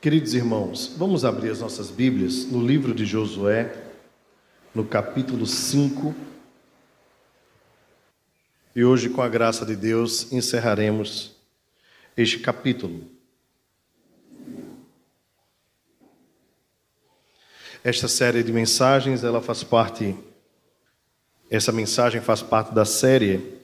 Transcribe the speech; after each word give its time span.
Queridos 0.00 0.32
irmãos, 0.32 0.94
vamos 0.96 1.26
abrir 1.26 1.50
as 1.50 1.60
nossas 1.60 1.90
Bíblias 1.90 2.46
no 2.46 2.66
livro 2.66 2.94
de 2.94 3.04
Josué, 3.04 3.70
no 4.74 4.82
capítulo 4.82 5.44
5. 5.46 6.14
E 8.74 8.82
hoje, 8.82 9.10
com 9.10 9.20
a 9.20 9.28
graça 9.28 9.66
de 9.66 9.76
Deus, 9.76 10.32
encerraremos 10.32 11.36
este 12.16 12.38
capítulo. 12.38 13.04
Esta 17.84 18.08
série 18.08 18.42
de 18.42 18.52
mensagens, 18.54 19.22
ela 19.22 19.42
faz 19.42 19.62
parte 19.62 20.16
essa 21.50 21.72
mensagem 21.72 22.22
faz 22.22 22.40
parte 22.40 22.72
da 22.72 22.86
série 22.86 23.60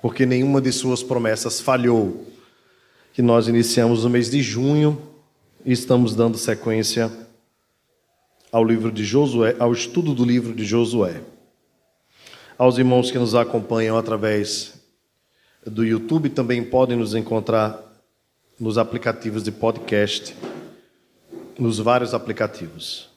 porque 0.00 0.24
nenhuma 0.24 0.62
de 0.62 0.72
suas 0.72 1.02
promessas 1.02 1.60
falhou. 1.60 2.26
Que 3.12 3.20
nós 3.20 3.48
iniciamos 3.48 4.04
no 4.04 4.08
mês 4.08 4.30
de 4.30 4.40
junho 4.40 5.09
estamos 5.64 6.14
dando 6.14 6.38
sequência 6.38 7.10
ao 8.50 8.64
livro 8.64 8.90
de 8.90 9.04
Josué, 9.04 9.54
ao 9.58 9.72
estudo 9.72 10.14
do 10.14 10.24
livro 10.24 10.54
de 10.54 10.64
Josué. 10.64 11.20
Aos 12.56 12.78
irmãos 12.78 13.10
que 13.10 13.18
nos 13.18 13.34
acompanham 13.34 13.96
através 13.96 14.74
do 15.66 15.84
YouTube 15.84 16.30
também 16.30 16.64
podem 16.64 16.96
nos 16.96 17.14
encontrar 17.14 17.78
nos 18.58 18.78
aplicativos 18.78 19.42
de 19.42 19.52
podcast, 19.52 20.34
nos 21.58 21.78
vários 21.78 22.14
aplicativos. 22.14 23.08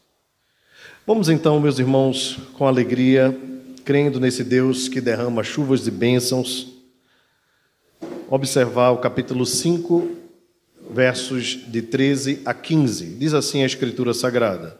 Vamos 1.08 1.30
então, 1.30 1.60
meus 1.60 1.80
irmãos, 1.80 2.38
com 2.54 2.68
alegria, 2.68 3.38
crendo 3.84 4.20
nesse 4.20 4.44
Deus 4.44 4.88
que 4.88 5.02
derrama 5.02 5.44
chuvas 5.44 5.84
de 5.84 5.92
bênçãos, 5.92 6.74
observar 8.30 8.92
o 8.92 8.98
capítulo 8.98 9.46
5, 9.46 10.23
versos 10.90 11.60
de 11.68 11.82
13 11.82 12.42
a 12.46 12.54
15. 12.54 13.16
Diz 13.16 13.34
assim 13.34 13.64
a 13.64 13.66
Escritura 13.66 14.14
Sagrada: 14.14 14.78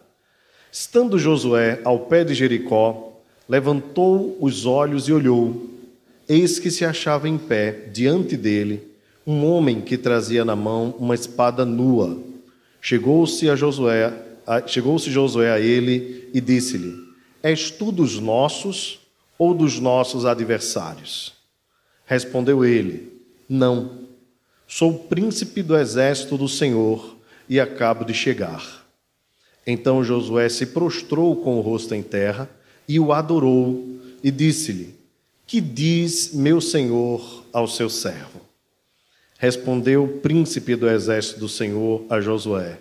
Estando 0.72 1.20
Josué 1.20 1.82
ao 1.84 2.00
pé 2.00 2.24
de 2.24 2.34
Jericó, 2.34 3.22
levantou 3.48 4.38
os 4.40 4.66
olhos 4.66 5.08
e 5.08 5.14
olhou. 5.14 5.70
Eis 6.28 6.60
que 6.60 6.72
se 6.72 6.86
achava 6.86 7.28
em 7.28 7.38
pé, 7.38 7.90
diante 7.92 8.38
dele, 8.38 8.88
um 9.26 9.46
homem 9.46 9.82
que 9.82 9.98
trazia 9.98 10.46
na 10.46 10.56
mão 10.56 10.96
uma 10.98 11.16
espada 11.16 11.66
nua. 11.66 12.18
Chegou-se 12.82 13.50
a 13.50 13.56
Josué, 13.56 14.14
chegou-se 14.68 15.10
Josué 15.10 15.52
a 15.52 15.60
ele 15.60 16.30
e 16.34 16.42
disse-lhe: 16.42 16.98
És 17.42 17.72
tu 17.72 17.92
dos 17.92 18.20
nossos 18.20 19.00
ou 19.38 19.54
dos 19.54 19.80
nossos 19.80 20.26
adversários? 20.26 21.34
Respondeu 22.06 22.66
ele: 22.66 23.12
Não 23.48 24.03
Sou 24.76 24.98
príncipe 24.98 25.62
do 25.62 25.78
exército 25.78 26.36
do 26.36 26.50
Senhor 26.50 27.16
e 27.48 27.60
acabo 27.60 28.04
de 28.04 28.12
chegar. 28.12 28.84
Então 29.68 30.04
Josué 30.04 30.50
se 30.50 30.66
prostrou 30.66 31.36
com 31.36 31.60
o 31.60 31.62
rosto 31.62 31.94
em 31.94 32.02
terra 32.02 32.50
e 32.88 33.00
o 33.00 33.14
adorou 33.14 34.00
e 34.24 34.32
disse-lhe: 34.32 34.96
Que 35.46 35.62
diz 35.62 36.34
meu 36.34 36.60
senhor 36.60 37.46
ao 37.54 37.68
seu 37.68 37.88
servo? 37.88 38.42
Respondeu 39.38 40.06
o 40.06 40.18
príncipe 40.22 40.76
do 40.76 40.90
exército 40.90 41.42
do 41.42 41.48
Senhor 41.48 42.04
a 42.10 42.20
Josué: 42.20 42.80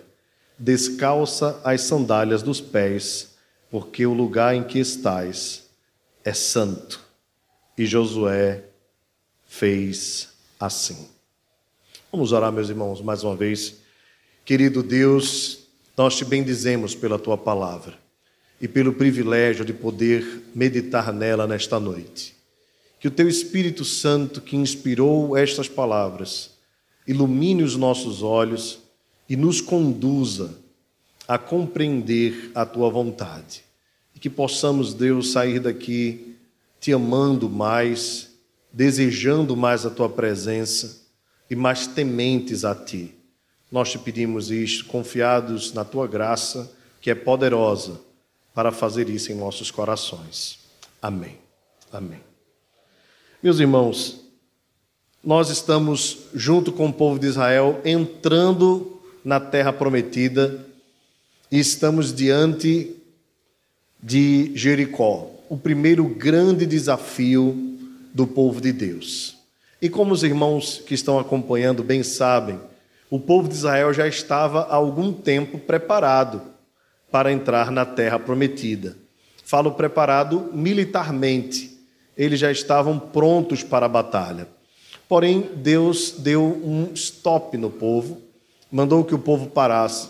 Descalça 0.57 1.61
as 1.63 1.81
sandálias 1.81 2.41
dos 2.41 2.59
pés, 2.59 3.35
porque 3.69 4.03
o 4.03 4.13
lugar 4.13 4.55
em 4.55 4.63
que 4.63 4.79
estás 4.79 5.69
é 6.25 6.33
santo. 6.33 6.99
E 7.77 7.85
Josué 7.85 8.63
fez 9.45 10.29
assim. 10.59 11.12
Vamos 12.13 12.31
orar, 12.31 12.51
meus 12.51 12.69
irmãos, 12.69 13.01
mais 13.01 13.23
uma 13.23 13.35
vez. 13.35 13.77
Querido 14.45 14.83
Deus, 14.83 15.61
nós 15.97 16.15
te 16.15 16.23
bendizemos 16.23 16.93
pela 16.93 17.17
tua 17.17 17.35
palavra 17.35 17.97
e 18.61 18.67
pelo 18.67 18.93
privilégio 18.93 19.65
de 19.65 19.73
poder 19.73 20.43
meditar 20.53 21.11
nela 21.11 21.47
nesta 21.47 21.79
noite. 21.79 22.35
Que 22.99 23.07
o 23.07 23.11
teu 23.11 23.27
Espírito 23.27 23.83
Santo, 23.83 24.41
que 24.41 24.55
inspirou 24.55 25.35
estas 25.35 25.67
palavras, 25.67 26.51
ilumine 27.07 27.63
os 27.63 27.75
nossos 27.75 28.21
olhos 28.21 28.77
e 29.27 29.35
nos 29.35 29.59
conduza 29.59 30.53
a 31.27 31.39
compreender 31.39 32.51
a 32.53 32.63
tua 32.63 32.91
vontade. 32.91 33.63
E 34.13 34.19
que 34.19 34.29
possamos, 34.29 34.93
Deus, 34.93 35.31
sair 35.31 35.59
daqui 35.59 36.35
te 36.79 36.93
amando 36.93 37.49
mais, 37.49 38.29
desejando 38.71 39.57
mais 39.57 39.83
a 39.83 39.89
tua 39.89 40.09
presença 40.09 41.01
e 41.53 41.55
mais 41.55 41.85
tementes 41.85 42.65
a 42.65 42.73
ti. 42.73 43.13
Nós 43.71 43.91
te 43.91 43.99
pedimos 43.99 44.49
isto, 44.49 44.85
confiados 44.85 45.71
na 45.71 45.85
tua 45.85 46.07
graça, 46.07 46.71
que 46.99 47.11
é 47.11 47.15
poderosa 47.15 48.01
para 48.55 48.71
fazer 48.71 49.07
isso 49.07 49.31
em 49.31 49.35
nossos 49.35 49.69
corações. 49.69 50.57
Amém. 50.99 51.37
Amém. 51.91 52.21
Meus 53.41 53.59
irmãos, 53.59 54.21
nós 55.23 55.51
estamos, 55.51 56.21
junto 56.33 56.71
com 56.71 56.87
o 56.87 56.93
povo 56.93 57.19
de 57.19 57.27
Israel, 57.27 57.79
entrando 57.85 58.99
na 59.23 59.39
terra 59.39 59.71
prometida 59.71 60.59
e 61.51 61.59
estamos 61.59 62.11
diante 62.11 62.95
de 64.01 64.51
Jericó, 64.55 65.29
o 65.47 65.55
primeiro 65.55 66.03
grande 66.03 66.65
desafio 66.65 67.77
do 68.11 68.25
povo 68.25 68.59
de 68.59 68.73
Deus. 68.73 69.42
E 69.83 69.89
como 69.89 70.13
os 70.13 70.23
irmãos 70.23 70.81
que 70.87 70.93
estão 70.93 71.19
acompanhando 71.19 71.83
bem 71.83 72.03
sabem, 72.03 72.57
o 73.09 73.19
povo 73.19 73.49
de 73.49 73.55
Israel 73.55 73.91
já 73.91 74.07
estava 74.07 74.61
há 74.61 74.75
algum 74.75 75.11
tempo 75.11 75.59
preparado 75.59 76.41
para 77.11 77.33
entrar 77.33 77.69
na 77.69 77.85
terra 77.85 78.17
prometida. 78.17 78.95
Falo 79.43 79.73
preparado 79.73 80.51
militarmente, 80.53 81.77
eles 82.15 82.39
já 82.39 82.49
estavam 82.49 82.97
prontos 82.97 83.61
para 83.61 83.85
a 83.85 83.89
batalha. 83.89 84.47
Porém, 85.09 85.49
Deus 85.53 86.15
deu 86.17 86.41
um 86.63 86.93
stop 86.93 87.57
no 87.57 87.69
povo, 87.69 88.21
mandou 88.71 89.03
que 89.03 89.13
o 89.13 89.19
povo 89.19 89.47
parasse, 89.47 90.07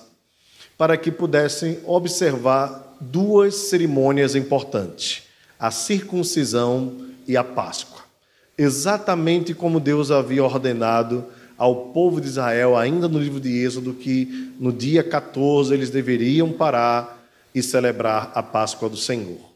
para 0.77 0.95
que 0.97 1.11
pudessem 1.11 1.79
observar 1.83 2.95
duas 3.01 3.55
cerimônias 3.55 4.35
importantes: 4.35 5.23
a 5.59 5.71
circuncisão 5.71 7.07
e 7.27 7.35
a 7.35 7.43
Páscoa 7.43 7.92
exatamente 8.57 9.53
como 9.53 9.79
Deus 9.79 10.11
havia 10.11 10.43
ordenado 10.43 11.25
ao 11.57 11.87
povo 11.87 12.19
de 12.19 12.27
Israel, 12.27 12.75
ainda 12.75 13.07
no 13.07 13.19
livro 13.19 13.39
de 13.39 13.63
Êxodo, 13.63 13.93
que 13.93 14.51
no 14.59 14.71
dia 14.71 15.03
14 15.03 15.73
eles 15.73 15.89
deveriam 15.89 16.51
parar 16.51 17.23
e 17.53 17.61
celebrar 17.61 18.31
a 18.33 18.41
Páscoa 18.41 18.89
do 18.89 18.97
Senhor. 18.97 19.53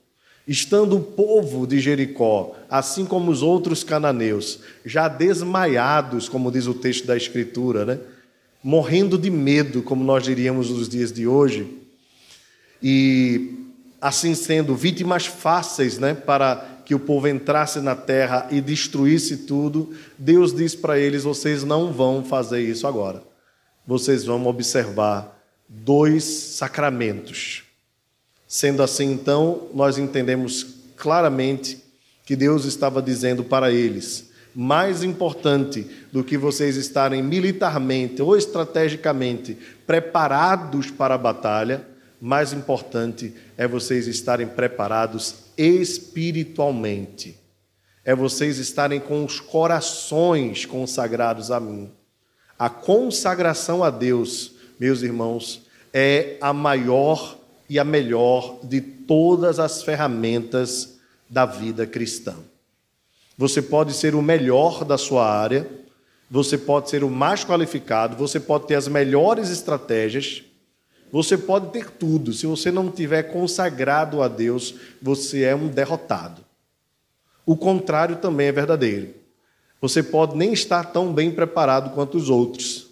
Estando 0.47 0.95
o 0.95 1.01
povo 1.01 1.67
de 1.67 1.79
Jericó, 1.79 2.55
assim 2.69 3.05
como 3.05 3.31
os 3.31 3.43
outros 3.43 3.83
cananeus, 3.83 4.59
já 4.85 5.07
desmaiados, 5.07 6.29
como 6.29 6.51
diz 6.51 6.67
o 6.67 6.73
texto 6.73 7.05
da 7.05 7.17
Escritura, 7.17 7.85
né? 7.85 7.99
morrendo 8.63 9.17
de 9.17 9.29
medo, 9.29 9.81
como 9.81 10.03
nós 10.03 10.23
diríamos 10.23 10.69
nos 10.69 10.87
dias 10.87 11.11
de 11.11 11.27
hoje, 11.27 11.67
e 12.81 13.65
assim 13.99 14.35
sendo 14.35 14.75
vítimas 14.75 15.25
fáceis 15.25 15.97
né? 15.97 16.13
para 16.13 16.76
que 16.87 16.95
o 16.95 16.99
povo 16.99 17.27
entrasse 17.27 17.81
na 17.81 17.97
terra 17.97 18.47
e 18.49 18.61
destruísse 18.61 19.39
tudo, 19.39 19.93
Deus 20.17 20.55
diz 20.55 20.73
para 20.73 20.97
eles: 20.97 21.25
vocês 21.25 21.65
não 21.65 21.91
vão 21.91 22.23
fazer 22.23 22.61
isso 22.61 22.87
agora. 22.87 23.21
Vocês 23.85 24.23
vão 24.23 24.47
observar 24.47 25.37
dois 25.67 26.23
sacramentos. 26.23 27.63
Sendo 28.47 28.81
assim, 28.81 29.11
então, 29.11 29.67
nós 29.73 29.97
entendemos 29.97 30.65
claramente 30.95 31.83
que 32.25 32.37
Deus 32.37 32.63
estava 32.63 33.01
dizendo 33.01 33.43
para 33.43 33.69
eles: 33.69 34.29
mais 34.55 35.03
importante 35.03 35.85
do 36.09 36.23
que 36.23 36.37
vocês 36.37 36.77
estarem 36.77 37.21
militarmente 37.21 38.21
ou 38.21 38.37
estrategicamente 38.37 39.57
preparados 39.85 40.89
para 40.89 41.15
a 41.15 41.17
batalha, 41.17 41.85
mais 42.21 42.53
importante 42.53 43.33
é 43.57 43.67
vocês 43.67 44.07
estarem 44.07 44.47
preparados 44.47 45.46
espiritualmente. 45.57 47.37
É 48.05 48.15
vocês 48.15 48.57
estarem 48.57 48.99
com 48.99 49.25
os 49.25 49.39
corações 49.39 50.65
consagrados 50.65 51.51
a 51.51 51.59
mim. 51.59 51.91
A 52.57 52.69
consagração 52.69 53.83
a 53.83 53.89
Deus, 53.89 54.53
meus 54.79 55.01
irmãos, 55.01 55.63
é 55.93 56.37
a 56.39 56.53
maior 56.53 57.37
e 57.69 57.77
a 57.77 57.83
melhor 57.83 58.59
de 58.63 58.79
todas 58.79 59.59
as 59.59 59.83
ferramentas 59.83 60.97
da 61.29 61.45
vida 61.45 61.85
cristã. 61.85 62.35
Você 63.37 63.61
pode 63.61 63.93
ser 63.93 64.15
o 64.15 64.21
melhor 64.21 64.83
da 64.83 64.97
sua 64.97 65.29
área, 65.29 65.69
você 66.29 66.57
pode 66.57 66.89
ser 66.89 67.03
o 67.03 67.09
mais 67.09 67.43
qualificado, 67.43 68.15
você 68.15 68.39
pode 68.39 68.67
ter 68.67 68.75
as 68.75 68.87
melhores 68.87 69.49
estratégias, 69.49 70.43
você 71.11 71.37
pode 71.37 71.71
ter 71.71 71.89
tudo, 71.91 72.33
se 72.33 72.45
você 72.45 72.71
não 72.71 72.91
tiver 72.91 73.23
consagrado 73.23 74.21
a 74.21 74.27
Deus, 74.27 74.75
você 75.01 75.43
é 75.43 75.55
um 75.55 75.67
derrotado. 75.67 76.41
O 77.45 77.55
contrário 77.55 78.17
também 78.17 78.47
é 78.47 78.51
verdadeiro. 78.51 79.13
Você 79.79 80.03
pode 80.03 80.35
nem 80.35 80.51
estar 80.51 80.91
tão 80.91 81.13
bem 81.13 81.31
preparado 81.31 81.91
quanto 81.93 82.17
os 82.17 82.29
outros. 82.29 82.87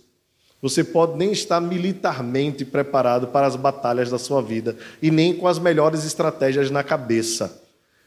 Você 0.61 0.83
pode 0.83 1.17
nem 1.17 1.31
estar 1.31 1.59
militarmente 1.59 2.63
preparado 2.63 3.27
para 3.27 3.45
as 3.45 3.55
batalhas 3.55 4.09
da 4.09 4.17
sua 4.17 4.41
vida 4.41 4.77
e 5.01 5.11
nem 5.11 5.35
com 5.35 5.47
as 5.47 5.59
melhores 5.59 6.05
estratégias 6.05 6.71
na 6.71 6.83
cabeça. 6.83 7.61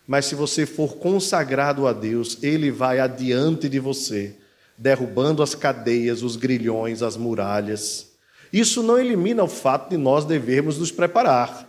Mas 0.07 0.25
se 0.25 0.35
você 0.35 0.65
for 0.65 0.97
consagrado 0.97 1.87
a 1.87 1.93
Deus, 1.93 2.43
Ele 2.43 2.71
vai 2.71 2.99
adiante 2.99 3.69
de 3.69 3.79
você, 3.79 4.35
derrubando 4.77 5.43
as 5.43 5.55
cadeias, 5.55 6.23
os 6.23 6.35
grilhões, 6.35 7.03
as 7.03 7.17
muralhas. 7.17 8.08
Isso 8.53 8.83
não 8.83 8.99
elimina 8.99 9.43
o 9.45 9.49
fato 9.49 9.91
de 9.91 9.97
nós 9.97 10.25
devermos 10.25 10.79
nos 10.79 10.91
preparar, 10.91 11.69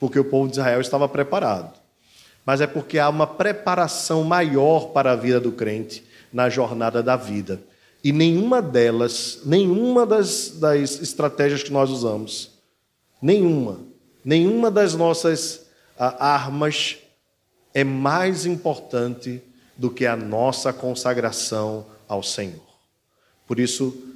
porque 0.00 0.18
o 0.18 0.24
povo 0.24 0.48
de 0.48 0.54
Israel 0.54 0.80
estava 0.80 1.08
preparado. 1.08 1.78
Mas 2.44 2.60
é 2.60 2.66
porque 2.66 2.98
há 2.98 3.08
uma 3.08 3.26
preparação 3.26 4.22
maior 4.24 4.88
para 4.88 5.12
a 5.12 5.16
vida 5.16 5.40
do 5.40 5.52
crente 5.52 6.04
na 6.32 6.48
jornada 6.48 7.02
da 7.02 7.16
vida. 7.16 7.62
E 8.02 8.12
nenhuma 8.12 8.60
delas, 8.60 9.40
nenhuma 9.46 10.04
das, 10.04 10.50
das 10.50 11.00
estratégias 11.00 11.62
que 11.62 11.72
nós 11.72 11.90
usamos, 11.90 12.50
nenhuma, 13.20 13.80
nenhuma 14.22 14.70
das 14.70 14.94
nossas 14.94 15.66
ah, 15.98 16.34
armas 16.34 16.98
é 17.72 17.82
mais 17.82 18.44
importante 18.44 19.42
do 19.76 19.90
que 19.90 20.06
a 20.06 20.14
nossa 20.14 20.72
consagração 20.72 21.86
ao 22.06 22.22
Senhor. 22.22 22.62
Por 23.46 23.58
isso 23.58 24.13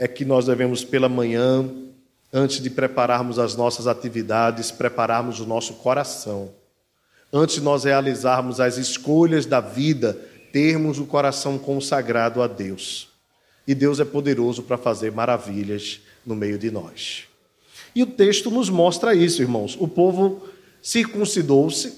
é 0.00 0.08
que 0.08 0.24
nós 0.24 0.46
devemos, 0.46 0.82
pela 0.82 1.10
manhã, 1.10 1.68
antes 2.32 2.62
de 2.62 2.70
prepararmos 2.70 3.38
as 3.38 3.54
nossas 3.54 3.86
atividades, 3.86 4.70
prepararmos 4.70 5.40
o 5.40 5.46
nosso 5.46 5.74
coração. 5.74 6.50
Antes 7.30 7.56
de 7.56 7.60
nós 7.60 7.84
realizarmos 7.84 8.60
as 8.60 8.78
escolhas 8.78 9.44
da 9.44 9.60
vida, 9.60 10.18
termos 10.50 10.98
o 10.98 11.04
coração 11.04 11.58
consagrado 11.58 12.40
a 12.40 12.46
Deus. 12.46 13.08
E 13.68 13.74
Deus 13.74 14.00
é 14.00 14.04
poderoso 14.06 14.62
para 14.62 14.78
fazer 14.78 15.12
maravilhas 15.12 16.00
no 16.24 16.34
meio 16.34 16.58
de 16.58 16.70
nós. 16.70 17.24
E 17.94 18.02
o 18.02 18.06
texto 18.06 18.50
nos 18.50 18.70
mostra 18.70 19.14
isso, 19.14 19.42
irmãos. 19.42 19.76
O 19.78 19.86
povo 19.86 20.48
circuncidou-se, 20.80 21.92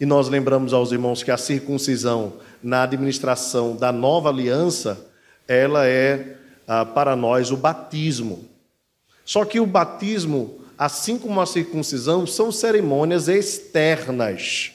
e 0.00 0.04
nós 0.04 0.28
lembramos 0.28 0.72
aos 0.72 0.90
irmãos 0.90 1.22
que 1.22 1.30
a 1.30 1.36
circuncisão 1.36 2.32
na 2.60 2.82
administração 2.82 3.76
da 3.76 3.92
nova 3.92 4.28
aliança, 4.28 5.06
ela 5.46 5.86
é 5.86 6.36
ah, 6.68 6.84
para 6.84 7.16
nós 7.16 7.50
o 7.50 7.56
batismo. 7.56 8.44
Só 9.24 9.44
que 9.44 9.58
o 9.58 9.66
batismo, 9.66 10.60
assim 10.76 11.18
como 11.18 11.40
a 11.40 11.46
circuncisão, 11.46 12.26
são 12.26 12.52
cerimônias 12.52 13.26
externas 13.26 14.72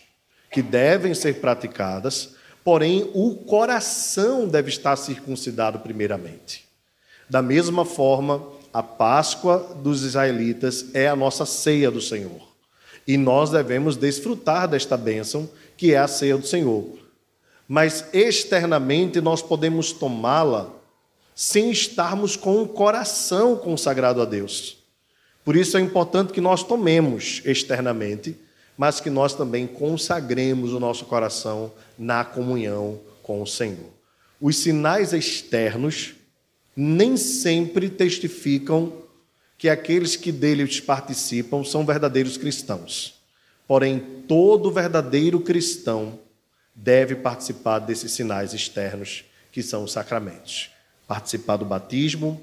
que 0.52 0.62
devem 0.62 1.14
ser 1.14 1.36
praticadas, 1.36 2.36
porém 2.64 3.10
o 3.14 3.36
coração 3.36 4.48
deve 4.48 4.70
estar 4.70 4.96
circuncidado 4.96 5.80
primeiramente. 5.80 6.66
Da 7.30 7.42
mesma 7.42 7.86
forma, 7.86 8.44
a 8.74 8.82
Páscoa 8.82 9.76
dos 9.82 10.04
israelitas 10.04 10.88
é 10.94 11.08
a 11.08 11.16
nossa 11.16 11.46
ceia 11.46 11.92
do 11.92 12.02
Senhor. 12.02 12.42
E 13.08 13.18
nós 13.18 13.50
devemos 13.50 13.96
desfrutar 13.96 14.68
desta 14.68 14.98
bênção 14.98 15.50
que 15.78 15.94
é 15.94 15.98
a 15.98 16.08
ceia 16.08 16.38
do 16.38 16.48
Senhor. 16.48 16.86
Mas 17.68 18.06
externamente 18.14 19.22
nós 19.22 19.42
podemos 19.42 19.92
tomá-la 19.92 20.70
sem 21.36 21.72
estarmos 21.72 22.36
com 22.36 22.62
o 22.62 22.68
coração 22.68 23.56
consagrado 23.56 24.22
a 24.22 24.26
Deus. 24.26 24.78
Por 25.44 25.56
isso 25.56 25.78
é 25.78 25.82
importante 25.82 26.32
que 26.32 26.42
nós 26.42 26.64
tomemos 26.64 27.42
externamente, 27.44 28.38
mas 28.78 29.00
que 29.00 29.10
nós 29.10 29.34
também 29.34 29.68
consagremos 29.68 30.74
o 30.74 30.80
nosso 30.80 31.06
coração 31.06 31.72
na 31.98 32.24
comunhão 32.24 33.00
com 33.22 33.42
o 33.42 33.48
Senhor. 33.48 33.92
Os 34.40 34.58
sinais 34.58 35.14
externos 35.14 36.14
nem 36.76 37.16
sempre 37.18 37.90
testificam 37.90 38.92
que 39.58 39.70
aqueles 39.70 40.16
que 40.16 40.32
deles 40.32 40.80
participam 40.80 41.64
são 41.64 41.86
verdadeiros 41.86 42.36
cristãos. 42.36 43.16
Porém, 43.68 44.00
todo 44.28 44.72
verdadeiro 44.72 45.40
cristão 45.40 46.20
deve 46.76 47.16
participar 47.16 47.80
desses 47.80 48.12
sinais 48.12 48.54
externos, 48.54 49.24
que 49.52 49.62
são 49.62 49.84
os 49.84 49.92
sacramentos. 49.92 50.73
Participar 51.08 51.58
do 51.58 51.66
batismo, 51.66 52.42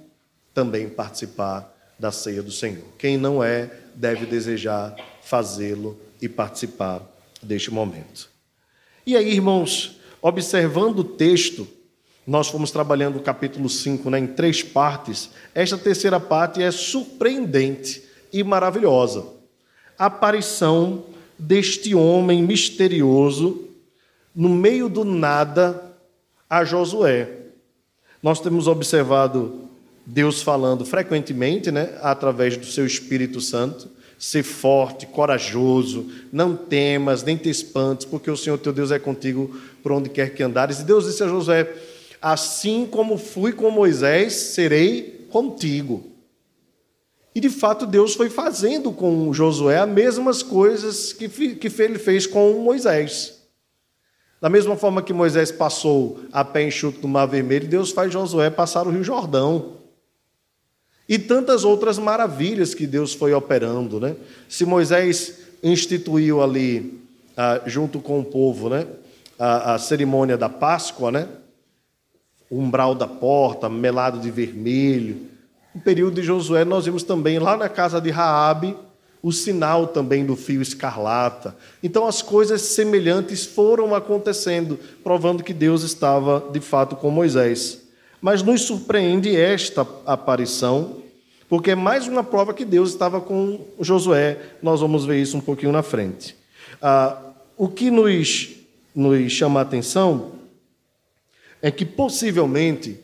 também 0.54 0.88
participar 0.88 1.76
da 1.98 2.10
ceia 2.10 2.42
do 2.42 2.50
Senhor. 2.50 2.84
Quem 2.98 3.16
não 3.16 3.42
é, 3.42 3.70
deve 3.94 4.26
desejar 4.26 4.94
fazê-lo 5.22 5.98
e 6.20 6.28
participar 6.28 7.02
deste 7.42 7.70
momento. 7.70 8.28
E 9.06 9.16
aí, 9.16 9.32
irmãos, 9.32 9.98
observando 10.20 11.00
o 11.00 11.04
texto, 11.04 11.66
nós 12.26 12.48
fomos 12.48 12.70
trabalhando 12.70 13.16
o 13.16 13.22
capítulo 13.22 13.68
5 13.68 14.08
né, 14.10 14.18
em 14.18 14.26
três 14.26 14.62
partes. 14.62 15.30
Esta 15.54 15.76
terceira 15.76 16.20
parte 16.20 16.62
é 16.62 16.70
surpreendente 16.70 18.02
e 18.32 18.44
maravilhosa. 18.44 19.26
A 19.98 20.06
aparição 20.06 21.04
deste 21.38 21.94
homem 21.94 22.42
misterioso 22.42 23.68
no 24.34 24.48
meio 24.48 24.88
do 24.88 25.04
nada 25.04 25.92
a 26.48 26.64
Josué. 26.64 27.39
Nós 28.22 28.40
temos 28.40 28.66
observado 28.66 29.68
Deus 30.04 30.42
falando 30.42 30.84
frequentemente, 30.84 31.70
né, 31.70 31.98
através 32.02 32.56
do 32.56 32.66
seu 32.66 32.84
Espírito 32.84 33.40
Santo, 33.40 33.88
ser 34.18 34.42
forte, 34.42 35.06
corajoso, 35.06 36.10
não 36.30 36.54
temas, 36.54 37.22
nem 37.22 37.36
te 37.36 37.48
espantes, 37.48 38.04
porque 38.04 38.30
o 38.30 38.36
Senhor 38.36 38.58
teu 38.58 38.72
Deus 38.72 38.90
é 38.90 38.98
contigo 38.98 39.58
por 39.82 39.92
onde 39.92 40.10
quer 40.10 40.34
que 40.34 40.42
andares. 40.42 40.80
E 40.80 40.84
Deus 40.84 41.06
disse 41.06 41.22
a 41.22 41.28
Josué: 41.28 41.72
Assim 42.20 42.86
como 42.86 43.16
fui 43.16 43.52
com 43.52 43.70
Moisés, 43.70 44.34
serei 44.34 45.26
contigo. 45.30 46.04
E 47.34 47.40
de 47.40 47.48
fato 47.48 47.86
Deus 47.86 48.14
foi 48.14 48.28
fazendo 48.28 48.92
com 48.92 49.32
Josué 49.32 49.78
as 49.78 49.88
mesmas 49.88 50.42
coisas 50.42 51.14
que, 51.14 51.28
que 51.54 51.82
ele 51.82 51.98
fez 51.98 52.26
com 52.26 52.52
Moisés. 52.60 53.39
Da 54.40 54.48
mesma 54.48 54.74
forma 54.74 55.02
que 55.02 55.12
Moisés 55.12 55.52
passou 55.52 56.20
a 56.32 56.42
pé 56.42 56.66
enxuto 56.66 57.02
no 57.02 57.08
Mar 57.08 57.26
Vermelho, 57.26 57.68
Deus 57.68 57.90
faz 57.90 58.10
Josué 58.10 58.48
passar 58.48 58.86
o 58.86 58.90
Rio 58.90 59.04
Jordão. 59.04 59.74
E 61.06 61.18
tantas 61.18 61.64
outras 61.64 61.98
maravilhas 61.98 62.72
que 62.72 62.86
Deus 62.86 63.12
foi 63.12 63.34
operando. 63.34 64.00
Né? 64.00 64.16
Se 64.48 64.64
Moisés 64.64 65.40
instituiu 65.62 66.42
ali, 66.42 67.02
ah, 67.36 67.60
junto 67.66 68.00
com 68.00 68.20
o 68.20 68.24
povo, 68.24 68.70
né, 68.70 68.86
a, 69.38 69.74
a 69.74 69.78
cerimônia 69.78 70.38
da 70.38 70.48
Páscoa, 70.48 71.10
né, 71.10 71.28
o 72.48 72.58
umbral 72.58 72.94
da 72.94 73.06
porta, 73.06 73.68
melado 73.68 74.18
de 74.18 74.30
vermelho. 74.30 75.26
No 75.74 75.80
período 75.82 76.14
de 76.14 76.22
Josué, 76.22 76.64
nós 76.64 76.86
vimos 76.86 77.02
também 77.02 77.38
lá 77.38 77.56
na 77.56 77.68
casa 77.68 78.00
de 78.00 78.10
Raabe 78.10 78.76
o 79.22 79.32
sinal 79.32 79.86
também 79.86 80.24
do 80.24 80.34
fio 80.34 80.62
escarlata. 80.62 81.56
Então 81.82 82.06
as 82.06 82.22
coisas 82.22 82.62
semelhantes 82.62 83.44
foram 83.44 83.94
acontecendo, 83.94 84.78
provando 85.02 85.42
que 85.42 85.52
Deus 85.52 85.82
estava 85.82 86.48
de 86.52 86.60
fato 86.60 86.96
com 86.96 87.10
Moisés. 87.10 87.82
Mas 88.20 88.42
nos 88.42 88.62
surpreende 88.62 89.34
esta 89.34 89.86
aparição, 90.06 91.02
porque 91.48 91.72
é 91.72 91.74
mais 91.74 92.06
uma 92.06 92.22
prova 92.22 92.54
que 92.54 92.64
Deus 92.64 92.90
estava 92.90 93.20
com 93.20 93.60
Josué. 93.80 94.38
Nós 94.62 94.80
vamos 94.80 95.04
ver 95.04 95.20
isso 95.20 95.36
um 95.36 95.40
pouquinho 95.40 95.72
na 95.72 95.82
frente. 95.82 96.36
Ah, 96.80 97.18
o 97.56 97.68
que 97.68 97.90
nos, 97.90 98.50
nos 98.94 99.32
chama 99.32 99.60
a 99.60 99.62
atenção 99.62 100.32
é 101.60 101.70
que 101.70 101.84
possivelmente 101.84 102.98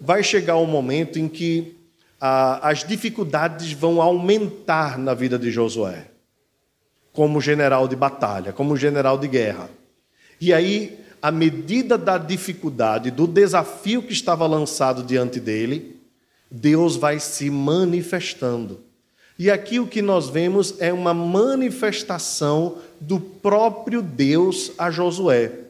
vai 0.00 0.22
chegar 0.22 0.56
um 0.56 0.66
momento 0.66 1.18
em 1.18 1.28
que 1.28 1.76
as 2.20 2.84
dificuldades 2.84 3.72
vão 3.72 4.00
aumentar 4.00 4.98
na 4.98 5.14
vida 5.14 5.38
de 5.38 5.50
Josué, 5.50 6.08
como 7.12 7.40
general 7.40 7.86
de 7.86 7.96
batalha, 7.96 8.52
como 8.52 8.76
general 8.76 9.18
de 9.18 9.28
guerra. 9.28 9.68
E 10.40 10.52
aí, 10.52 10.98
à 11.20 11.30
medida 11.30 11.98
da 11.98 12.18
dificuldade, 12.18 13.10
do 13.10 13.26
desafio 13.26 14.02
que 14.02 14.12
estava 14.12 14.46
lançado 14.46 15.02
diante 15.02 15.40
dele, 15.40 16.00
Deus 16.50 16.96
vai 16.96 17.18
se 17.18 17.50
manifestando. 17.50 18.80
E 19.38 19.50
aqui 19.50 19.78
o 19.78 19.86
que 19.86 20.00
nós 20.00 20.30
vemos 20.30 20.76
é 20.78 20.92
uma 20.92 21.12
manifestação 21.12 22.78
do 22.98 23.20
próprio 23.20 24.00
Deus 24.00 24.72
a 24.78 24.90
Josué. 24.90 25.65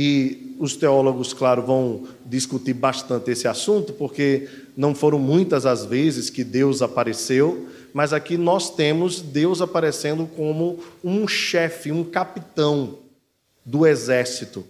E 0.00 0.54
os 0.60 0.76
teólogos, 0.76 1.32
claro, 1.32 1.60
vão 1.60 2.04
discutir 2.24 2.72
bastante 2.72 3.32
esse 3.32 3.48
assunto, 3.48 3.92
porque 3.92 4.48
não 4.76 4.94
foram 4.94 5.18
muitas 5.18 5.66
as 5.66 5.84
vezes 5.84 6.30
que 6.30 6.44
Deus 6.44 6.82
apareceu, 6.82 7.66
mas 7.92 8.12
aqui 8.12 8.36
nós 8.36 8.70
temos 8.70 9.20
Deus 9.20 9.60
aparecendo 9.60 10.24
como 10.36 10.78
um 11.02 11.26
chefe, 11.26 11.90
um 11.90 12.04
capitão 12.04 12.98
do 13.66 13.84
exército. 13.84 14.64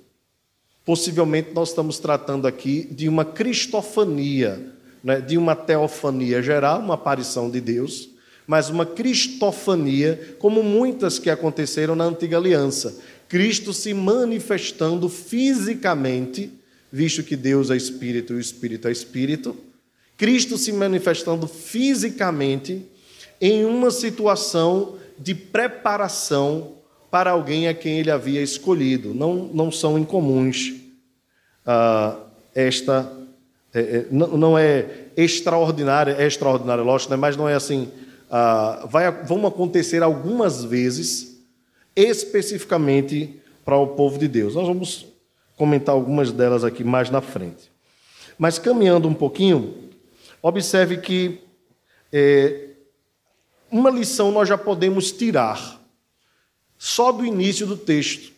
Possivelmente 0.83 1.51
nós 1.53 1.69
estamos 1.69 1.99
tratando 1.99 2.47
aqui 2.47 2.89
de 2.91 3.07
uma 3.07 3.27
cristofania, 3.27 4.73
né? 5.05 5.21
de 5.21 5.37
uma 5.37 5.55
teofania 5.55 6.41
geral, 6.41 6.81
uma 6.81 6.95
aparição 6.95 7.51
de 7.51 7.61
Deus, 7.61 8.09
mas 8.47 8.71
uma 8.71 8.87
cristofania, 8.87 10.37
como 10.39 10.63
muitas 10.63 11.19
que 11.19 11.29
aconteceram 11.29 11.95
na 11.95 12.05
antiga 12.05 12.39
aliança 12.39 12.97
Cristo 13.29 13.73
se 13.73 13.93
manifestando 13.93 15.09
fisicamente, 15.09 16.51
visto 16.91 17.23
que 17.23 17.37
Deus 17.37 17.71
é 17.71 17.77
espírito 17.77 18.33
e 18.33 18.37
o 18.37 18.41
espírito 18.41 18.89
é 18.89 18.93
espírito, 18.93 19.57
Cristo 20.17 20.59
se 20.59 20.73
manifestando 20.73 21.47
fisicamente 21.47 22.85
em 23.41 23.65
uma 23.65 23.91
situação 23.91 24.97
de 25.19 25.35
preparação 25.35 26.73
para 27.11 27.31
alguém 27.31 27.69
a 27.69 27.75
quem 27.75 27.99
ele 27.99 28.11
havia 28.11 28.43
escolhido. 28.43 29.15
Não, 29.15 29.35
não 29.53 29.71
são 29.71 29.99
incomuns 29.99 30.75
ah, 31.65 32.17
esta. 32.55 33.13
É, 33.75 33.81
é, 33.81 34.07
não, 34.11 34.37
não, 34.37 34.59
é 34.59 35.09
extraordinária, 35.17 36.17
é 36.19 36.27
extraordinária, 36.27 36.83
lógico, 36.83 37.11
né? 37.11 37.17
mas 37.17 37.37
não 37.37 37.49
é 37.49 37.55
assim. 37.55 37.89
Ah, 38.31 38.87
vai, 38.91 39.11
vão 39.25 39.47
acontecer 39.47 40.03
algumas 40.03 40.65
vezes, 40.65 41.28
especificamente 42.01 43.41
para 43.65 43.77
o 43.77 43.89
povo 43.89 44.19
de 44.19 44.29
Deus. 44.29 44.55
Nós 44.55 44.67
vamos 44.67 45.07
comentar 45.57 45.95
algumas 45.95 46.31
delas 46.31 46.63
aqui 46.63 46.85
mais 46.85 47.11
na 47.11 47.21
frente. 47.21 47.71
Mas 48.39 48.59
caminhando 48.59 49.09
um 49.09 49.15
pouquinho, 49.15 49.91
observe 50.41 50.99
que 50.99 51.41
é, 52.13 52.69
uma 53.71 53.91
lição 53.91 54.31
nós 54.31 54.49
já 54.49 54.57
podemos 54.57 55.11
tirar 55.11 55.79
só 56.79 57.11
do 57.11 57.27
início 57.27 57.67
do 57.67 57.77
texto, 57.77 58.33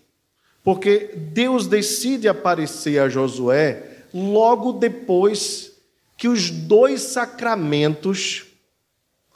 porque 0.64 1.10
Deus 1.14 1.66
decide 1.66 2.26
aparecer 2.26 2.98
a 2.98 3.08
Josué 3.08 4.04
logo 4.14 4.72
depois 4.72 5.72
que 6.16 6.26
os 6.26 6.50
dois 6.50 7.02
sacramentos 7.02 8.46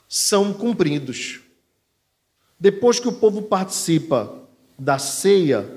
são 0.09 0.51
cumpridos. 0.51 1.44
Depois 2.59 2.99
que 2.99 3.07
o 3.07 3.13
povo 3.13 3.43
participa 3.43 4.33
da 4.77 4.97
ceia, 4.97 5.67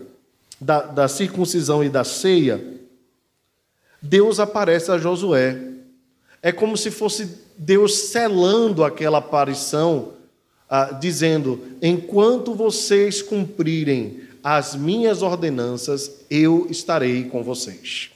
da, 0.61 0.82
da 0.82 1.08
circuncisão 1.08 1.82
e 1.82 1.88
da 1.88 2.04
ceia, 2.04 2.62
Deus 4.00 4.38
aparece 4.38 4.90
a 4.90 4.99
Josué. 4.99 5.61
É 6.42 6.52
como 6.52 6.76
se 6.76 6.90
fosse 6.90 7.47
Deus 7.56 7.94
selando 7.94 8.85
aquela 8.85 9.18
aparição, 9.18 10.12
ah, 10.70 10.92
dizendo: 10.92 11.61
enquanto 11.82 12.54
vocês 12.54 13.20
cumprirem 13.20 14.23
as 14.42 14.76
minhas 14.76 15.20
ordenanças, 15.23 16.20
eu 16.30 16.68
estarei 16.70 17.25
com 17.25 17.42
vocês. 17.42 18.11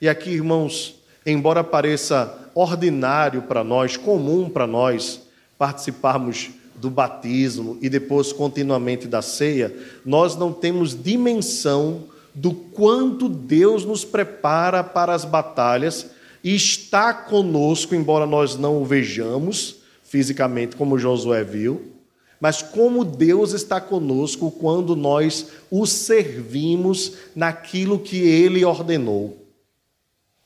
E 0.00 0.08
aqui, 0.08 0.30
irmãos, 0.30 0.96
embora 1.24 1.62
pareça 1.62 2.50
ordinário 2.54 3.42
para 3.42 3.62
nós, 3.62 3.96
comum 3.96 4.50
para 4.50 4.66
nós, 4.66 5.22
participarmos 5.56 6.50
do 6.84 6.90
batismo 6.90 7.76
e 7.80 7.88
depois 7.88 8.32
continuamente 8.32 9.08
da 9.08 9.20
ceia, 9.20 9.74
nós 10.04 10.36
não 10.36 10.52
temos 10.52 10.94
dimensão 11.02 12.04
do 12.34 12.52
quanto 12.52 13.28
Deus 13.28 13.84
nos 13.84 14.04
prepara 14.04 14.84
para 14.84 15.14
as 15.14 15.24
batalhas 15.24 16.10
e 16.42 16.54
está 16.54 17.14
conosco, 17.14 17.94
embora 17.94 18.26
nós 18.26 18.56
não 18.56 18.82
o 18.82 18.84
vejamos 18.84 19.76
fisicamente, 20.02 20.76
como 20.76 20.98
Josué 20.98 21.42
viu, 21.42 21.92
mas 22.38 22.60
como 22.60 23.04
Deus 23.04 23.52
está 23.52 23.80
conosco 23.80 24.50
quando 24.50 24.94
nós 24.94 25.48
o 25.70 25.86
servimos 25.86 27.14
naquilo 27.34 27.98
que 27.98 28.18
ele 28.18 28.64
ordenou. 28.64 29.38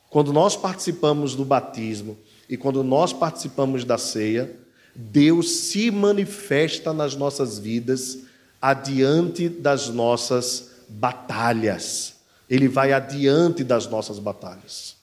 Quando 0.09 0.33
nós 0.33 0.57
participamos 0.57 1.35
do 1.35 1.45
batismo 1.45 2.17
e 2.49 2.57
quando 2.57 2.85
nós 2.85 3.13
participamos 3.13 3.85
da 3.85 3.99
ceia, 3.99 4.57
Deus 5.01 5.49
se 5.51 5.93
manifesta 5.93 6.93
nas 6.93 7.15
nossas 7.15 7.57
vidas 7.57 8.19
adiante 8.61 9.49
das 9.49 9.89
nossas 9.89 10.73
batalhas. 10.89 12.17
Ele 12.51 12.67
vai 12.67 12.93
adiante 12.93 13.63
das 13.63 13.87
nossas 13.87 14.19
batalhas. 14.19 14.97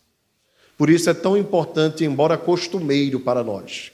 Por 0.78 0.90
isso 0.90 1.10
é 1.10 1.14
tão 1.14 1.38
importante, 1.38 2.04
embora 2.04 2.38
costumeiro 2.38 3.22
para 3.22 3.42
nós, 3.42 3.94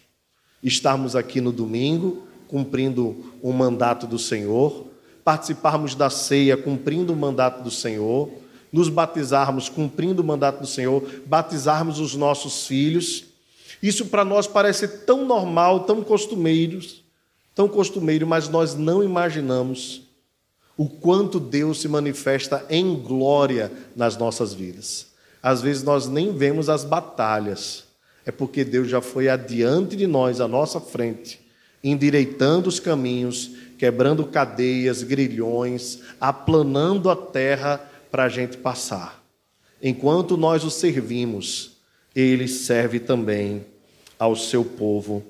estarmos 0.63 1.15
aqui 1.15 1.39
no 1.39 1.51
domingo, 1.51 2.23
cumprindo 2.47 3.31
o 3.39 3.53
mandato 3.53 4.07
do 4.07 4.17
Senhor, 4.17 4.87
participarmos 5.23 5.93
da 5.93 6.09
ceia, 6.09 6.57
cumprindo 6.57 7.13
o 7.13 7.15
mandato 7.15 7.61
do 7.61 7.69
Senhor, 7.69 8.27
nos 8.71 8.89
batizarmos, 8.89 9.69
cumprindo 9.69 10.23
o 10.23 10.25
mandato 10.25 10.61
do 10.61 10.67
Senhor, 10.67 11.07
batizarmos 11.27 11.99
os 11.99 12.15
nossos 12.15 12.65
filhos. 12.65 13.25
Isso 13.81 14.05
para 14.05 14.23
nós 14.23 14.47
parece 14.47 14.87
tão 14.87 15.25
normal, 15.25 15.81
tão 15.81 16.03
costumeiro, 16.03 16.79
tão 17.55 17.67
costumeiro, 17.67 18.27
mas 18.27 18.47
nós 18.47 18.75
não 18.75 19.03
imaginamos 19.03 20.03
o 20.77 20.87
quanto 20.87 21.39
Deus 21.39 21.81
se 21.81 21.87
manifesta 21.87 22.65
em 22.69 22.95
glória 22.95 23.71
nas 23.95 24.17
nossas 24.17 24.53
vidas. 24.53 25.07
Às 25.41 25.61
vezes 25.61 25.83
nós 25.83 26.07
nem 26.07 26.35
vemos 26.35 26.69
as 26.69 26.83
batalhas, 26.83 27.85
é 28.25 28.31
porque 28.31 28.63
Deus 28.63 28.87
já 28.87 29.01
foi 29.01 29.27
adiante 29.27 29.95
de 29.95 30.05
nós, 30.05 30.39
à 30.39 30.47
nossa 30.47 30.79
frente, 30.79 31.39
endireitando 31.83 32.69
os 32.69 32.79
caminhos, 32.79 33.51
quebrando 33.77 34.25
cadeias, 34.25 35.01
grilhões, 35.01 35.99
aplanando 36.19 37.09
a 37.09 37.15
terra 37.15 37.81
para 38.11 38.25
a 38.25 38.29
gente 38.29 38.57
passar. 38.57 39.23
Enquanto 39.81 40.37
nós 40.37 40.63
o 40.63 40.69
servimos, 40.69 41.70
ele 42.15 42.47
serve 42.47 42.99
também 42.99 43.65
ao 44.19 44.35
seu 44.35 44.63
povo 44.63 45.23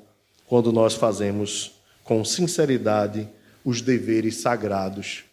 quando 0.48 0.72
nós 0.72 0.96
fazemos 0.96 1.74
com 2.04 2.26
sinceridade 2.26 3.28
os 3.64 3.82
deveres 3.82 4.38
sagrados 4.38 5.24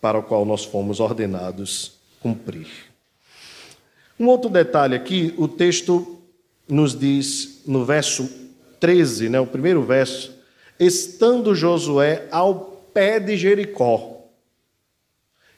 para 0.00 0.18
o 0.18 0.22
qual 0.22 0.44
nós 0.44 0.64
fomos 0.64 1.00
ordenados 1.00 1.92
cumprir. 2.20 2.68
Um 4.18 4.26
outro 4.26 4.50
detalhe 4.50 4.94
aqui, 4.94 5.34
o 5.36 5.48
texto 5.48 6.18
nos 6.68 6.98
diz 6.98 7.62
no 7.66 7.84
verso 7.84 8.30
13, 8.78 9.28
né, 9.28 9.40
o 9.40 9.46
primeiro 9.46 9.82
verso, 9.82 10.34
estando 10.78 11.54
Josué 11.54 12.26
ao 12.30 12.54
pé 12.94 13.20
de 13.20 13.36
Jericó. 13.36 14.24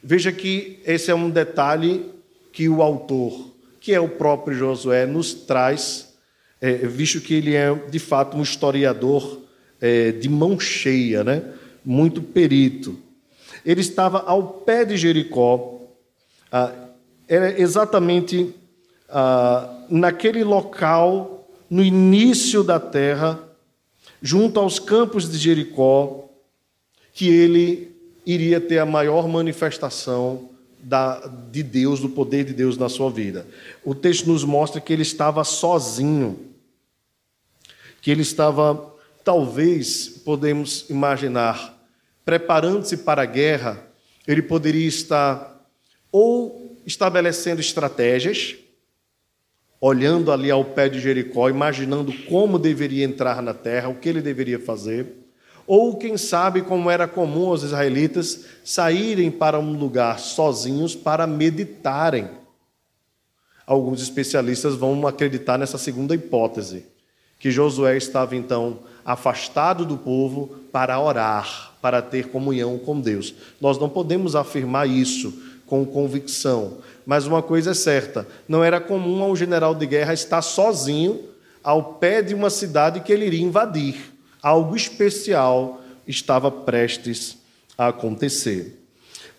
Veja 0.02 0.32
que 0.32 0.80
esse 0.84 1.10
é 1.10 1.14
um 1.14 1.30
detalhe 1.30 2.10
que 2.52 2.68
o 2.68 2.82
autor, 2.82 3.51
que 3.82 3.92
é 3.92 3.98
o 3.98 4.08
próprio 4.08 4.56
Josué, 4.56 5.06
nos 5.06 5.34
traz, 5.34 6.14
é, 6.60 6.72
visto 6.72 7.20
que 7.20 7.34
ele 7.34 7.56
é 7.56 7.74
de 7.74 7.98
fato 7.98 8.36
um 8.36 8.42
historiador 8.42 9.40
é, 9.80 10.12
de 10.12 10.28
mão 10.28 10.58
cheia, 10.58 11.24
né, 11.24 11.52
muito 11.84 12.22
perito. 12.22 12.96
Ele 13.66 13.80
estava 13.80 14.20
ao 14.20 14.60
pé 14.60 14.84
de 14.84 14.96
Jericó, 14.96 15.80
ah, 16.52 16.72
era 17.26 17.60
exatamente 17.60 18.54
ah, 19.08 19.84
naquele 19.90 20.44
local, 20.44 21.48
no 21.68 21.82
início 21.82 22.62
da 22.62 22.78
terra, 22.78 23.40
junto 24.20 24.60
aos 24.60 24.78
campos 24.78 25.28
de 25.28 25.36
Jericó, 25.38 26.28
que 27.12 27.28
ele 27.28 27.96
iria 28.24 28.60
ter 28.60 28.78
a 28.78 28.86
maior 28.86 29.26
manifestação 29.26 30.51
da, 30.82 31.20
de 31.50 31.62
Deus, 31.62 32.00
do 32.00 32.08
poder 32.08 32.44
de 32.44 32.52
Deus 32.52 32.76
na 32.76 32.88
sua 32.88 33.10
vida. 33.10 33.46
O 33.84 33.94
texto 33.94 34.26
nos 34.26 34.44
mostra 34.44 34.80
que 34.80 34.92
ele 34.92 35.02
estava 35.02 35.44
sozinho, 35.44 36.50
que 38.00 38.10
ele 38.10 38.22
estava, 38.22 38.94
talvez, 39.24 40.08
podemos 40.08 40.90
imaginar, 40.90 41.78
preparando-se 42.24 42.98
para 42.98 43.22
a 43.22 43.26
guerra, 43.26 43.86
ele 44.26 44.42
poderia 44.42 44.86
estar 44.86 45.66
ou 46.10 46.76
estabelecendo 46.84 47.60
estratégias, 47.60 48.56
olhando 49.80 50.30
ali 50.30 50.50
ao 50.50 50.64
pé 50.64 50.88
de 50.88 51.00
Jericó, 51.00 51.48
imaginando 51.48 52.12
como 52.28 52.58
deveria 52.58 53.04
entrar 53.04 53.40
na 53.40 53.54
terra, 53.54 53.88
o 53.88 53.96
que 53.96 54.08
ele 54.08 54.20
deveria 54.20 54.58
fazer, 54.58 55.21
ou 55.66 55.96
quem 55.96 56.16
sabe, 56.16 56.62
como 56.62 56.90
era 56.90 57.06
comum 57.06 57.48
aos 57.48 57.62
israelitas, 57.62 58.44
saírem 58.64 59.30
para 59.30 59.58
um 59.58 59.78
lugar 59.78 60.18
sozinhos 60.18 60.94
para 60.94 61.26
meditarem. 61.26 62.28
Alguns 63.66 64.02
especialistas 64.02 64.74
vão 64.74 65.06
acreditar 65.06 65.58
nessa 65.58 65.78
segunda 65.78 66.14
hipótese, 66.14 66.84
que 67.38 67.50
Josué 67.50 67.96
estava 67.96 68.36
então 68.36 68.80
afastado 69.04 69.84
do 69.84 69.96
povo 69.96 70.48
para 70.70 70.98
orar, 71.00 71.72
para 71.80 72.02
ter 72.02 72.28
comunhão 72.28 72.78
com 72.78 73.00
Deus. 73.00 73.34
Nós 73.60 73.78
não 73.78 73.88
podemos 73.88 74.36
afirmar 74.36 74.88
isso 74.88 75.32
com 75.66 75.84
convicção, 75.86 76.78
mas 77.06 77.26
uma 77.26 77.42
coisa 77.42 77.70
é 77.70 77.74
certa: 77.74 78.26
não 78.48 78.62
era 78.62 78.80
comum 78.80 79.22
ao 79.22 79.34
general 79.34 79.74
de 79.74 79.86
guerra 79.86 80.12
estar 80.12 80.42
sozinho 80.42 81.20
ao 81.62 81.94
pé 81.94 82.22
de 82.22 82.34
uma 82.34 82.50
cidade 82.50 83.00
que 83.00 83.12
ele 83.12 83.26
iria 83.26 83.42
invadir. 83.42 84.11
Algo 84.42 84.74
especial 84.74 85.80
estava 86.06 86.50
prestes 86.50 87.38
a 87.78 87.88
acontecer. 87.88 88.78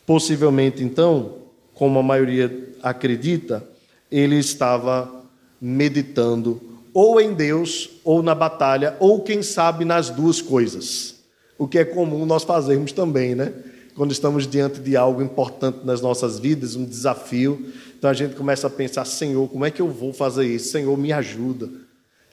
Possivelmente, 0.05 0.83
então, 0.83 1.39
como 1.74 2.00
a 2.00 2.03
maioria 2.03 2.74
acredita, 2.81 3.67
ele 4.12 4.38
estava 4.38 5.24
meditando 5.60 6.62
ou 6.93 7.19
em 7.19 7.33
Deus, 7.33 7.89
ou 8.03 8.22
na 8.22 8.36
batalha, 8.36 8.95
ou 9.00 9.22
quem 9.22 9.41
sabe 9.41 9.83
nas 9.83 10.12
duas 10.12 10.41
coisas 10.41 11.13
o 11.57 11.67
que 11.67 11.79
é 11.79 11.86
comum 11.86 12.25
nós 12.25 12.43
fazermos 12.43 12.91
também, 12.91 13.36
né? 13.36 13.53
quando 13.95 14.12
estamos 14.12 14.48
diante 14.48 14.79
de 14.79 14.98
algo 14.98 15.22
importante 15.22 15.79
nas 15.86 16.01
nossas 16.01 16.39
vidas, 16.39 16.75
um 16.75 16.86
desafio. 16.86 17.72
Então 17.98 18.10
a 18.10 18.13
gente 18.13 18.36
começa 18.36 18.67
a 18.67 18.69
pensar: 18.69 19.05
Senhor, 19.05 19.48
como 19.50 19.65
é 19.65 19.72
que 19.72 19.81
eu 19.81 19.89
vou 19.89 20.13
fazer 20.13 20.45
isso? 20.45 20.72
Senhor, 20.72 20.98
me 20.98 21.12
ajuda. 21.12 21.69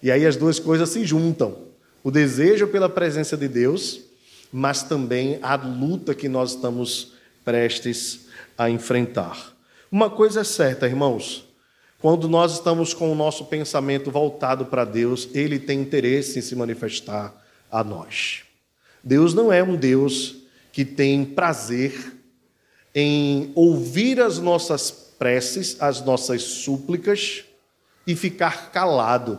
E 0.02 0.10
aí 0.10 0.26
as 0.26 0.36
duas 0.36 0.58
coisas 0.58 0.88
se 0.88 1.04
juntam: 1.04 1.54
o 2.02 2.10
desejo 2.10 2.68
pela 2.68 2.88
presença 2.88 3.36
de 3.36 3.48
Deus, 3.48 4.00
mas 4.52 4.82
também 4.82 5.38
a 5.42 5.54
luta 5.54 6.14
que 6.14 6.28
nós 6.28 6.54
estamos 6.54 7.12
prestes 7.44 8.26
a 8.56 8.68
enfrentar. 8.70 9.54
Uma 9.90 10.10
coisa 10.10 10.40
é 10.40 10.44
certa, 10.44 10.86
irmãos. 10.86 11.44
Quando 12.00 12.28
nós 12.28 12.54
estamos 12.54 12.94
com 12.94 13.12
o 13.12 13.14
nosso 13.14 13.44
pensamento 13.46 14.10
voltado 14.10 14.66
para 14.66 14.84
Deus, 14.84 15.28
Ele 15.34 15.58
tem 15.58 15.80
interesse 15.80 16.38
em 16.38 16.42
se 16.42 16.56
manifestar 16.56 17.34
a 17.70 17.84
nós. 17.84 18.42
Deus 19.04 19.34
não 19.34 19.52
é 19.52 19.62
um 19.62 19.76
Deus 19.76 20.36
que 20.72 20.84
tem 20.84 21.24
prazer 21.24 22.16
em 22.94 23.52
ouvir 23.54 24.20
as 24.20 24.38
nossas 24.38 24.90
preces, 24.90 25.76
as 25.80 26.04
nossas 26.04 26.42
súplicas 26.42 27.44
e 28.06 28.16
ficar 28.16 28.70
calado. 28.70 29.38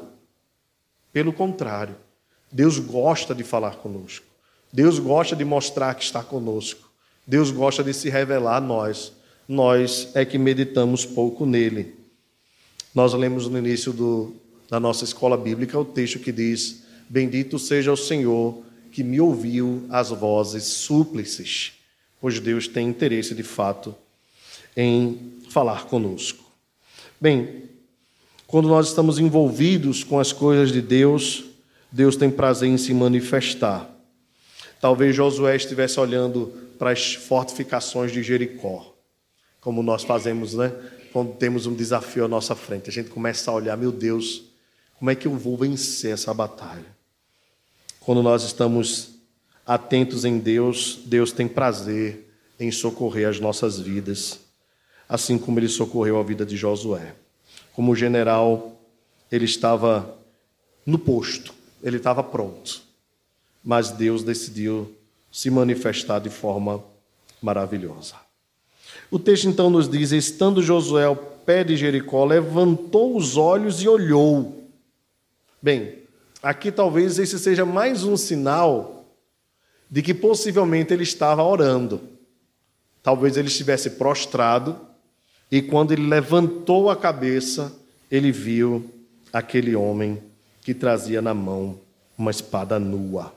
Pelo 1.12 1.34
contrário, 1.34 1.96
Deus 2.52 2.80
gosta 2.80 3.34
de 3.34 3.44
falar 3.44 3.76
conosco. 3.76 4.26
Deus 4.72 5.00
gosta 5.00 5.36
de 5.36 5.46
mostrar 5.46 5.96
que 5.96 6.04
está 6.04 6.24
conosco. 6.24 6.90
Deus 7.26 7.52
gosta 7.52 7.84
de 7.84 7.94
se 7.94 8.10
revelar 8.10 8.58
a 8.58 8.62
nós. 8.62 9.14
Nós 9.48 10.10
é 10.14 10.26
que 10.26 10.38
meditamos 10.38 11.06
pouco 11.06 11.46
nele. 11.46 11.96
Nós 12.94 13.14
lemos 13.14 13.48
no 13.48 13.58
início 13.58 13.94
do, 13.94 14.34
da 14.70 14.80
nossa 14.80 15.04
escola 15.04 15.38
bíblica 15.38 15.80
o 15.80 15.86
texto 15.86 16.20
que 16.20 16.32
diz: 16.32 16.84
Bendito 17.10 17.58
seja 17.58 17.92
o 17.92 17.98
Senhor 17.98 18.64
que 18.92 19.04
me 19.04 19.22
ouviu 19.22 19.86
as 19.90 20.10
vozes 20.10 20.64
súplices, 20.66 21.74
pois 22.20 22.40
Deus 22.40 22.68
tem 22.68 22.90
interesse 22.90 23.34
de 23.34 23.44
fato 23.44 23.96
em 24.76 25.40
falar 25.50 25.86
conosco. 25.86 26.44
Bem, 27.20 27.64
quando 28.48 28.68
nós 28.68 28.88
estamos 28.88 29.20
envolvidos 29.20 30.04
com 30.04 30.20
as 30.20 30.34
coisas 30.34 30.72
de 30.72 30.82
Deus, 30.82 31.46
Deus 31.92 32.16
tem 32.16 32.32
prazer 32.32 32.70
em 32.70 32.78
se 32.78 32.94
manifestar. 32.94 33.90
Talvez 34.80 35.16
Josué 35.16 35.56
estivesse 35.56 36.00
olhando 36.00 36.54
para 36.80 36.92
as 36.92 37.14
fortificações 37.14 38.12
de 38.12 38.24
Jericó, 38.24 38.96
como 39.60 39.84
nós 39.84 40.04
fazemos, 40.04 40.54
né? 40.54 40.74
Quando 41.12 41.34
temos 41.36 41.68
um 41.68 41.76
desafio 41.76 42.26
à 42.26 42.28
nossa 42.28 42.56
frente, 42.56 42.90
a 42.90 42.94
gente 42.94 43.10
começa 43.10 43.52
a 43.52 43.54
olhar, 43.54 43.78
meu 43.78 43.92
Deus, 43.92 44.44
como 44.98 45.12
é 45.12 45.16
que 45.16 45.28
eu 45.28 45.38
vou 45.38 45.58
vencer 45.58 46.14
essa 46.14 46.34
batalha? 46.34 46.86
Quando 48.00 48.24
nós 48.24 48.44
estamos 48.44 49.16
atentos 49.66 50.26
em 50.26 50.40
Deus, 50.40 51.00
Deus 51.06 51.32
tem 51.32 51.48
prazer 51.48 52.34
em 52.60 52.72
socorrer 52.72 53.28
as 53.28 53.40
nossas 53.40 53.80
vidas, 53.80 54.40
assim 55.08 55.38
como 55.38 55.60
ele 55.60 55.68
socorreu 55.68 56.20
a 56.20 56.24
vida 56.24 56.46
de 56.46 56.56
Josué. 56.56 57.14
Como 57.74 57.96
general, 57.96 58.80
ele 59.32 59.46
estava 59.46 60.18
no 60.86 60.98
posto, 60.98 61.54
ele 61.84 61.98
estava 61.98 62.24
pronto, 62.24 62.82
mas 63.64 63.92
Deus 63.92 64.24
decidiu 64.24 64.94
se 65.32 65.50
manifestar 65.50 66.20
de 66.20 66.30
forma 66.30 66.84
maravilhosa. 67.42 68.16
O 69.10 69.18
texto 69.18 69.48
então 69.48 69.70
nos 69.70 69.90
diz: 69.90 70.12
estando 70.12 70.62
Josué 70.62 71.06
ao 71.06 71.16
pé 71.16 71.64
de 71.64 71.76
Jericó, 71.76 72.26
levantou 72.26 73.16
os 73.16 73.38
olhos 73.38 73.82
e 73.82 73.88
olhou. 73.88 74.68
Bem, 75.62 76.02
Aqui 76.42 76.72
talvez 76.72 77.20
esse 77.20 77.38
seja 77.38 77.66
mais 77.66 78.04
um 78.04 78.18
sinal 78.18 79.06
de 79.90 80.02
que 80.02 80.14
possivelmente 80.14 80.92
ele 80.92 81.04
estava 81.04 81.44
orando. 81.44 82.02
Talvez 83.04 83.38
ele 83.38 83.48
estivesse 83.48 83.92
prostrado 83.92 84.80
e 85.52 85.62
quando 85.62 85.92
ele 85.92 86.08
levantou 86.08 86.90
a 86.90 86.96
cabeça, 86.96 87.72
ele 88.10 88.32
viu 88.32 88.90
aquele 89.32 89.76
homem 89.76 90.22
que 90.62 90.74
trazia 90.74 91.22
na 91.22 91.34
mão 91.34 91.80
uma 92.18 92.32
espada 92.32 92.80
nua. 92.80 93.34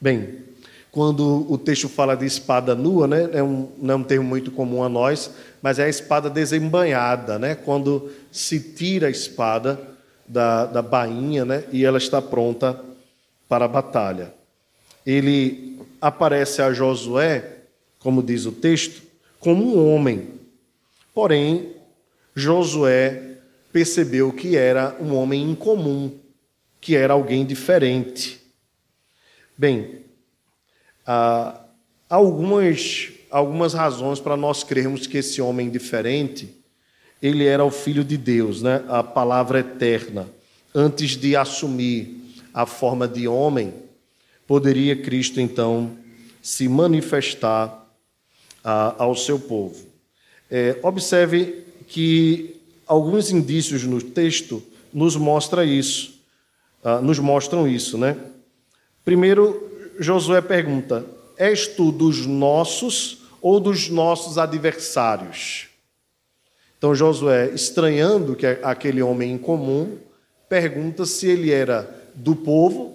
Bem, 0.00 0.38
quando 0.90 1.50
o 1.50 1.58
texto 1.58 1.88
fala 1.88 2.16
de 2.16 2.26
espada 2.26 2.74
nua, 2.74 3.06
né, 3.06 3.28
é 3.32 3.42
um, 3.42 3.68
não 3.78 3.94
é 3.94 3.96
um 3.96 4.04
termo 4.04 4.28
muito 4.28 4.50
comum 4.50 4.82
a 4.82 4.88
nós, 4.88 5.30
mas 5.62 5.78
é 5.78 5.84
a 5.84 5.88
espada 5.88 6.28
desembanhada, 6.28 7.38
né, 7.38 7.54
quando 7.54 8.10
se 8.30 8.60
tira 8.60 9.06
a 9.06 9.10
espada 9.10 9.94
da, 10.26 10.66
da 10.66 10.82
bainha, 10.82 11.44
né? 11.44 11.64
E 11.72 11.84
ela 11.84 11.98
está 11.98 12.20
pronta 12.20 12.80
para 13.48 13.66
a 13.66 13.68
batalha. 13.68 14.32
Ele 15.04 15.78
aparece 16.00 16.62
a 16.62 16.72
Josué, 16.72 17.58
como 17.98 18.22
diz 18.22 18.46
o 18.46 18.52
texto, 18.52 19.02
como 19.38 19.76
um 19.76 19.94
homem. 19.94 20.28
Porém, 21.14 21.72
Josué 22.34 23.33
percebeu 23.74 24.32
que 24.32 24.56
era 24.56 24.96
um 25.00 25.16
homem 25.16 25.50
incomum, 25.50 26.16
que 26.80 26.94
era 26.94 27.12
alguém 27.12 27.44
diferente. 27.44 28.40
Bem, 29.58 30.02
há 31.04 31.60
algumas, 32.08 33.10
algumas 33.28 33.74
razões 33.74 34.20
para 34.20 34.36
nós 34.36 34.62
crermos 34.62 35.08
que 35.08 35.18
esse 35.18 35.42
homem 35.42 35.70
diferente 35.70 36.54
ele 37.20 37.46
era 37.46 37.64
o 37.64 37.70
filho 37.70 38.04
de 38.04 38.16
Deus, 38.16 38.62
né? 38.62 38.84
a 38.86 39.02
palavra 39.02 39.58
eterna. 39.58 40.28
Antes 40.72 41.16
de 41.16 41.34
assumir 41.34 42.44
a 42.52 42.66
forma 42.66 43.08
de 43.08 43.26
homem, 43.26 43.74
poderia 44.46 44.94
Cristo 44.94 45.40
então 45.40 45.98
se 46.40 46.68
manifestar 46.68 47.90
ah, 48.62 48.94
ao 48.98 49.16
seu 49.16 49.40
povo. 49.40 49.84
É, 50.48 50.78
observe 50.80 51.64
que 51.88 52.53
alguns 52.86 53.30
indícios 53.30 53.84
no 53.84 54.00
texto 54.00 54.62
nos 54.92 55.16
mostra 55.16 55.64
isso, 55.64 56.20
ah, 56.82 57.00
nos 57.00 57.18
mostram 57.18 57.66
isso, 57.66 57.98
né? 57.98 58.16
Primeiro, 59.04 59.70
Josué 59.98 60.40
pergunta: 60.40 61.04
És 61.36 61.66
tu 61.66 61.90
dos 61.90 62.26
nossos 62.26 63.18
ou 63.40 63.60
dos 63.60 63.88
nossos 63.88 64.38
adversários? 64.38 65.68
Então 66.78 66.94
Josué, 66.94 67.50
estranhando 67.54 68.36
que 68.36 68.46
aquele 68.46 69.02
homem 69.02 69.32
incomum, 69.32 69.96
pergunta 70.48 71.06
se 71.06 71.26
ele 71.26 71.50
era 71.50 71.88
do 72.14 72.36
povo 72.36 72.94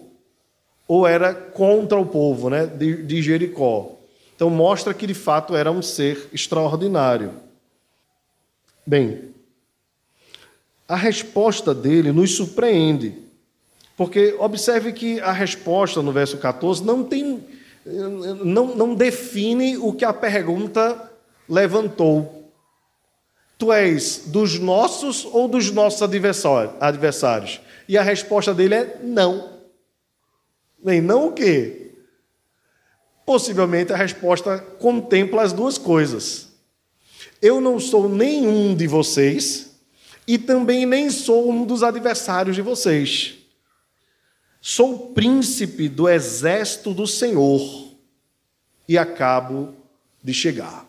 ou 0.87 1.07
era 1.07 1.33
contra 1.33 1.99
o 1.99 2.05
povo 2.05 2.49
né, 2.49 2.65
de, 2.65 3.03
de 3.03 3.21
Jericó. 3.21 3.95
Então 4.35 4.49
mostra 4.49 4.93
que 4.93 5.05
de 5.05 5.13
fato 5.13 5.55
era 5.55 5.71
um 5.71 5.81
ser 5.81 6.29
extraordinário. 6.31 7.33
Bem, 8.85 9.29
a 10.89 10.95
resposta 10.95 11.71
dele 11.71 12.11
nos 12.11 12.35
surpreende, 12.35 13.15
porque 13.95 14.35
observe 14.39 14.91
que 14.91 15.19
a 15.19 15.31
resposta 15.31 16.01
no 16.01 16.11
verso 16.11 16.39
14 16.39 16.83
não 16.83 17.03
tem, 17.03 17.45
não, 17.85 18.75
não 18.75 18.95
define 18.95 19.77
o 19.77 19.93
que 19.93 20.03
a 20.03 20.11
pergunta 20.11 21.11
levantou. 21.47 22.51
Tu 23.55 23.71
és 23.71 24.23
dos 24.25 24.57
nossos 24.57 25.25
ou 25.25 25.47
dos 25.47 25.69
nossos 25.69 26.01
adversários? 26.01 27.61
E 27.87 27.95
a 27.95 28.01
resposta 28.01 28.51
dele 28.51 28.73
é 28.73 28.99
não. 29.03 29.59
Nem 30.83 31.01
não 31.01 31.27
o 31.27 31.31
quê? 31.33 31.91
Possivelmente 33.27 33.93
a 33.93 33.97
resposta 33.97 34.57
contempla 34.79 35.43
as 35.43 35.53
duas 35.53 35.77
coisas. 35.77 36.49
Eu 37.39 37.61
não 37.61 37.79
sou 37.79 38.09
nenhum 38.09 38.73
de 38.73 38.87
vocês 38.87 39.68
e 40.29 40.37
também 40.37 40.85
nem 40.85 41.09
sou 41.09 41.49
um 41.49 41.65
dos 41.65 41.81
adversários 41.81 42.55
de 42.55 42.61
vocês. 42.61 43.33
Sou 44.61 45.09
príncipe 45.09 45.89
do 45.89 46.07
exército 46.07 46.93
do 46.93 47.07
Senhor 47.07 47.95
e 48.87 48.95
acabo 48.95 49.73
de 50.23 50.31
chegar. 50.31 50.85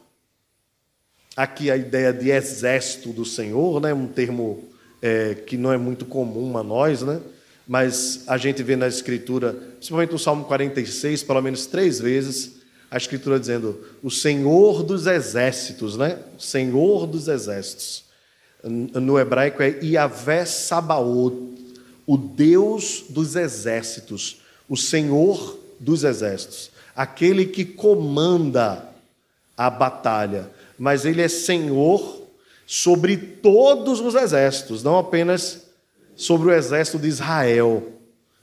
Aqui 1.35 1.71
a 1.71 1.77
ideia 1.79 2.13
de 2.13 2.29
exército 2.29 3.15
do 3.15 3.25
Senhor, 3.25 3.81
né? 3.81 3.95
um 3.95 4.07
termo 4.07 4.69
é, 5.01 5.35
que 5.35 5.57
não 5.57 5.73
é 5.73 5.79
muito 5.79 6.05
comum 6.05 6.59
a 6.59 6.63
nós, 6.63 7.01
né? 7.01 7.19
mas 7.67 8.25
a 8.27 8.37
gente 8.37 8.63
vê 8.63 8.77
na 8.77 8.89
Escritura, 8.89 9.55
principalmente 9.55 10.13
no 10.13 10.19
Salmo 10.19 10.45
46, 10.45 11.23
pelo 11.23 11.41
menos 11.41 11.65
três 11.65 11.99
vezes, 11.99 12.57
a 12.91 12.99
Escritura 12.99 13.41
dizendo 13.41 13.87
o 14.03 14.11
Senhor 14.11 14.83
dos 14.83 15.07
exércitos, 15.07 15.97
né? 15.97 16.19
Senhor 16.39 17.07
dos 17.07 17.27
exércitos. 17.27 18.10
No 18.65 19.19
hebraico 19.19 19.63
é 19.63 19.79
Yahvé 19.83 20.45
Sabaoth, 20.45 21.35
o 22.07 22.17
Deus 22.17 23.05
dos 23.09 23.37
exércitos, 23.37 24.41
o 24.69 24.77
Senhor 24.77 25.59
dos 25.79 26.05
exércitos, 26.05 26.71
aquele 26.95 27.47
que 27.47 27.65
comanda 27.65 28.87
a 29.57 29.71
batalha 29.71 30.51
mas 30.81 31.05
ele 31.05 31.21
é 31.21 31.29
senhor 31.29 32.23
sobre 32.67 33.15
todos 33.19 34.01
os 34.01 34.15
exércitos, 34.15 34.83
não 34.83 34.99
apenas 34.99 35.67
sobre 36.17 36.49
o 36.49 36.55
exército 36.55 36.99
de 36.99 37.07
Israel. 37.07 37.93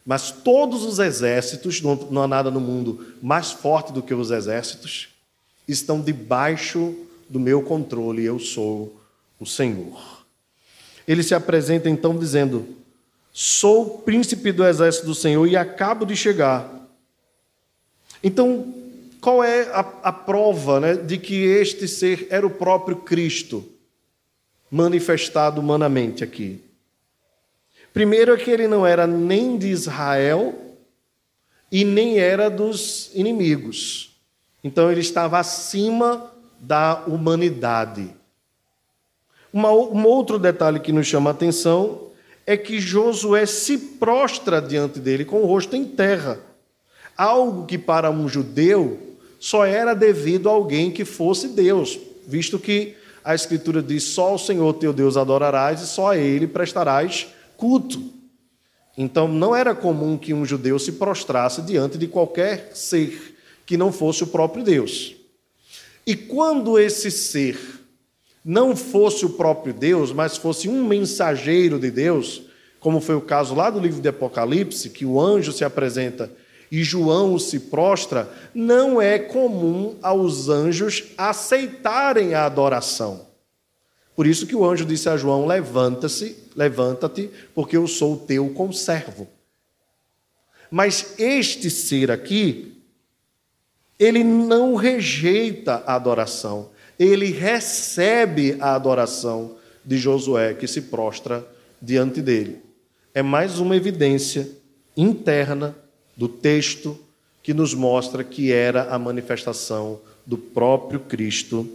Mas 0.06 0.30
todos 0.30 0.84
os 0.84 1.00
exércitos, 1.00 1.82
não 1.82 2.22
há 2.22 2.28
nada 2.28 2.52
no 2.52 2.62
mundo 2.62 3.08
mais 3.24 3.52
forte 3.52 3.92
do 3.92 4.04
que 4.04 4.14
os 4.14 4.30
exércitos, 4.30 5.10
estão 5.68 6.00
debaixo 6.00 6.94
do 7.28 7.40
meu 7.40 7.64
controle, 7.64 8.24
eu 8.24 8.38
sou 8.38 8.97
o 9.40 9.46
Senhor. 9.46 10.26
Ele 11.08 11.24
se 11.24 11.34
apresenta 11.34 11.90
então 11.90 12.18
dizendo: 12.18 12.68
Sou 13.32 14.00
príncipe 14.00 14.52
do 14.52 14.66
exército 14.66 15.06
do 15.06 15.16
Senhor 15.16 15.46
e 15.48 15.56
acabo 15.56 16.06
de 16.06 16.16
chegar. 16.16 16.70
Então, 18.24 18.74
qual 19.22 19.44
é 19.44 19.64
a, 19.72 19.80
a 20.04 20.12
prova 20.12 20.80
né, 20.80 20.94
de 20.96 21.18
que 21.18 21.44
este 21.44 21.88
ser 21.88 22.28
era 22.30 22.46
o 22.46 22.50
próprio 22.50 22.98
Cristo, 22.98 23.64
manifestado 24.70 25.62
humanamente 25.62 26.24
aqui? 26.24 26.64
Primeiro 27.94 28.34
é 28.34 28.38
que 28.38 28.52
ele 28.52 28.68
não 28.68 28.86
era 28.86 29.08
nem 29.08 29.58
de 29.58 29.68
Israel 29.68 30.54
e 31.72 31.84
nem 31.84 32.20
era 32.20 32.50
dos 32.50 33.12
inimigos. 33.14 34.16
Então 34.64 34.92
ele 34.92 35.02
estava 35.02 35.40
acima 35.40 36.32
da 36.60 37.04
humanidade. 37.06 38.17
Uma, 39.52 39.72
um 39.72 40.06
outro 40.06 40.38
detalhe 40.38 40.80
que 40.80 40.92
nos 40.92 41.08
chama 41.08 41.30
a 41.30 41.34
atenção 41.34 42.08
é 42.46 42.56
que 42.56 42.80
Josué 42.80 43.46
se 43.46 43.78
prostra 43.78 44.62
diante 44.62 45.00
dele 45.00 45.26
com 45.26 45.42
o 45.42 45.46
rosto 45.46 45.76
em 45.76 45.86
terra. 45.86 46.40
Algo 47.18 47.66
que 47.66 47.78
para 47.78 48.10
um 48.10 48.30
judeu 48.30 49.00
só 49.40 49.66
era 49.66 49.94
devido 49.94 50.50
a 50.50 50.54
alguém 50.54 50.92
que 50.92 51.04
fosse 51.04 51.50
Deus, 51.50 52.00
visto 52.26 52.58
que 52.58 52.96
a 53.24 53.36
Escritura 53.36 53.82
diz: 53.82 54.04
só 54.04 54.36
o 54.36 54.40
Senhor 54.40 54.74
teu 54.74 54.94
Deus 54.94 55.18
adorarás 55.18 55.82
e 55.82 55.88
só 55.88 56.12
a 56.12 56.18
ele 56.18 56.48
prestarás 56.48 57.28
culto. 57.58 58.02
Então 58.98 59.28
não 59.28 59.56
era 59.56 59.76
comum 59.76 60.18
que 60.18 60.34
um 60.34 60.46
judeu 60.46 60.80
se 60.80 60.94
prostrasse 60.94 61.62
diante 61.62 61.98
de 61.98 62.08
qualquer 62.08 62.72
ser 62.74 63.36
que 63.66 63.78
não 63.78 63.92
fosse 63.92 64.24
o 64.24 64.28
próprio 64.28 64.64
Deus. 64.64 65.16
E 66.06 66.16
quando 66.16 66.80
esse 66.80 67.12
ser 67.12 67.60
não 68.48 68.78
fosse 68.78 69.26
o 69.26 69.32
próprio 69.32 69.74
Deus, 69.74 70.14
mas 70.14 70.38
fosse 70.38 70.70
um 70.70 70.86
mensageiro 70.86 71.78
de 71.78 71.92
Deus, 71.92 72.44
como 72.80 73.02
foi 73.02 73.16
o 73.16 73.22
caso 73.22 73.54
lá 73.54 73.70
do 73.70 73.78
livro 73.78 74.00
de 74.00 74.08
Apocalipse, 74.08 74.90
que 74.90 75.06
o 75.06 75.20
anjo 75.20 75.52
se 75.52 75.66
apresenta 75.66 76.32
e 76.72 76.82
João 76.82 77.38
se 77.38 77.60
prostra, 77.60 78.32
não 78.56 79.02
é 79.02 79.20
comum 79.20 79.98
aos 80.02 80.48
anjos 80.48 81.04
aceitarem 81.18 82.36
a 82.36 82.46
adoração. 82.46 83.28
Por 84.16 84.26
isso 84.26 84.48
que 84.48 84.56
o 84.56 84.66
anjo 84.66 84.86
disse 84.86 85.10
a 85.10 85.18
João: 85.18 85.46
Levanta-se, 85.46 86.38
levanta-te, 86.56 87.30
porque 87.54 87.76
eu 87.76 87.86
sou 87.86 88.14
o 88.14 88.18
teu 88.18 88.50
conservo. 88.52 89.28
Mas 90.72 91.16
este 91.20 91.70
ser 91.70 92.12
aqui, 92.12 92.82
ele 94.00 94.24
não 94.24 94.76
rejeita 94.76 95.84
a 95.86 95.96
adoração, 95.96 96.70
ele 97.00 97.32
recebe 97.32 98.58
a 98.60 98.76
adoração 98.76 99.56
de 99.86 99.98
Josué, 99.98 100.54
que 100.54 100.68
se 100.68 100.84
prostra 100.84 101.48
diante 101.82 102.22
dele. 102.22 102.62
É 103.14 103.22
mais 103.22 103.60
uma 103.60 103.76
evidência 103.76 104.50
interna 104.96 105.76
do 106.16 106.28
texto 106.28 107.00
que 107.44 107.54
nos 107.54 107.74
mostra 107.74 108.24
que 108.24 108.52
era 108.52 108.94
a 108.94 109.00
manifestação 109.00 110.02
do 110.26 110.38
próprio 110.38 111.00
Cristo 111.00 111.68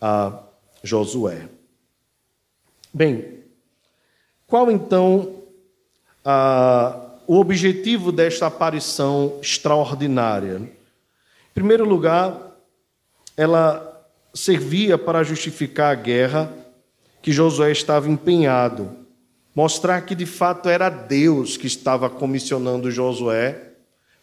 a 0.00 0.40
Josué. 0.82 1.48
Bem, 2.92 3.40
qual 4.46 4.70
então 4.70 5.42
a, 6.24 7.18
o 7.26 7.38
objetivo 7.38 8.12
desta 8.12 8.46
aparição 8.46 9.38
extraordinária? 9.42 10.56
Em 10.56 10.70
primeiro 11.54 11.84
lugar, 11.84 12.56
ela 13.36 13.89
servia 14.32 14.96
para 14.96 15.22
justificar 15.22 15.92
a 15.92 15.94
guerra 15.94 16.52
que 17.22 17.32
Josué 17.32 17.70
estava 17.72 18.08
empenhado, 18.08 18.90
mostrar 19.54 20.02
que 20.02 20.14
de 20.14 20.26
fato 20.26 20.68
era 20.68 20.88
Deus 20.88 21.56
que 21.56 21.66
estava 21.66 22.08
comissionando 22.08 22.90
Josué 22.90 23.72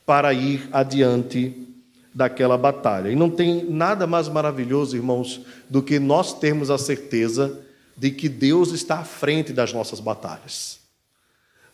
para 0.05 0.33
ir 0.33 0.67
adiante 0.71 1.67
daquela 2.13 2.57
batalha. 2.57 3.09
E 3.09 3.15
não 3.15 3.29
tem 3.29 3.69
nada 3.69 4.07
mais 4.07 4.27
maravilhoso, 4.27 4.95
irmãos, 4.95 5.41
do 5.69 5.83
que 5.83 5.99
nós 5.99 6.33
termos 6.33 6.71
a 6.71 6.77
certeza 6.77 7.59
de 7.95 8.09
que 8.11 8.29
Deus 8.29 8.71
está 8.71 8.99
à 8.99 9.03
frente 9.03 9.53
das 9.53 9.73
nossas 9.73 9.99
batalhas. 9.99 10.79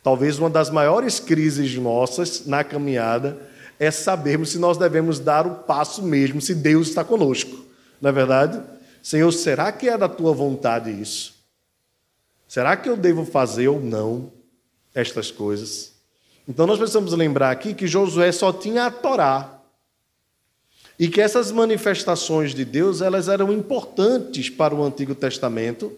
Talvez 0.01 0.39
uma 0.39 0.49
das 0.49 0.69
maiores 0.69 1.19
crises 1.19 1.75
nossas 1.75 2.45
na 2.45 2.63
caminhada 2.63 3.39
é 3.79 3.89
sabermos 3.89 4.49
se 4.51 4.59
nós 4.59 4.77
devemos 4.77 5.19
dar 5.19 5.47
o 5.47 5.55
passo 5.55 6.03
mesmo, 6.03 6.41
se 6.41 6.53
Deus 6.53 6.89
está 6.89 7.03
conosco. 7.03 7.63
Não 8.03 8.09
é 8.09 8.11
verdade? 8.11 8.61
Senhor, 9.01 9.31
será 9.31 9.71
que 9.71 9.87
é 9.87 9.97
da 9.97 10.09
tua 10.09 10.33
vontade 10.33 10.91
isso? 10.91 11.35
Será 12.45 12.75
que 12.75 12.89
eu 12.89 12.97
devo 12.97 13.23
fazer 13.23 13.69
ou 13.69 13.79
não 13.79 14.29
estas 14.93 15.31
coisas? 15.31 15.93
Então 16.45 16.67
nós 16.67 16.77
precisamos 16.77 17.13
lembrar 17.13 17.49
aqui 17.51 17.73
que 17.73 17.87
Josué 17.87 18.29
só 18.33 18.51
tinha 18.51 18.87
a 18.87 18.91
Torá. 18.91 19.57
E 20.99 21.07
que 21.07 21.21
essas 21.21 21.49
manifestações 21.49 22.53
de 22.53 22.65
Deus, 22.65 22.99
elas 22.99 23.29
eram 23.29 23.53
importantes 23.53 24.49
para 24.49 24.75
o 24.75 24.83
Antigo 24.83 25.15
Testamento 25.15 25.97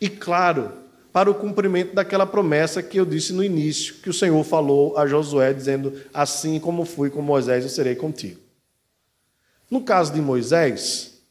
e 0.00 0.08
claro, 0.08 0.70
para 1.12 1.28
o 1.28 1.34
cumprimento 1.34 1.92
daquela 1.92 2.24
promessa 2.24 2.84
que 2.84 3.00
eu 3.00 3.04
disse 3.04 3.32
no 3.32 3.42
início, 3.42 3.96
que 3.96 4.10
o 4.10 4.14
Senhor 4.14 4.44
falou 4.44 4.96
a 4.96 5.08
Josué 5.08 5.52
dizendo: 5.52 5.92
"Assim 6.14 6.60
como 6.60 6.84
fui 6.84 7.10
com 7.10 7.20
Moisés, 7.20 7.64
eu 7.64 7.68
serei 7.68 7.96
contigo". 7.96 8.49
No 9.70 9.82
caso 9.82 10.12
de 10.12 10.20
Moisés, 10.20 11.22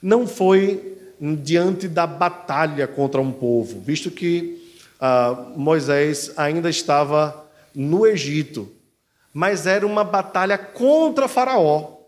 não 0.00 0.26
foi 0.26 0.96
diante 1.20 1.86
da 1.86 2.06
batalha 2.06 2.86
contra 2.86 3.20
um 3.20 3.30
povo, 3.30 3.80
visto 3.80 4.10
que 4.10 4.62
ah, 4.98 5.52
Moisés 5.56 6.32
ainda 6.36 6.70
estava 6.70 7.48
no 7.74 8.06
Egito, 8.06 8.72
mas 9.32 9.66
era 9.66 9.86
uma 9.86 10.04
batalha 10.04 10.56
contra 10.56 11.28
Faraó. 11.28 11.98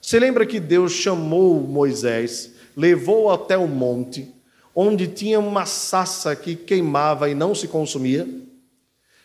Você 0.00 0.18
lembra 0.18 0.46
que 0.46 0.60
Deus 0.60 0.92
chamou 0.92 1.60
Moisés, 1.60 2.52
levou 2.76 3.30
até 3.30 3.56
o 3.56 3.66
monte, 3.66 4.32
onde 4.74 5.08
tinha 5.08 5.40
uma 5.40 5.66
sassa 5.66 6.36
que 6.36 6.54
queimava 6.54 7.28
e 7.28 7.34
não 7.34 7.54
se 7.54 7.66
consumia? 7.66 8.26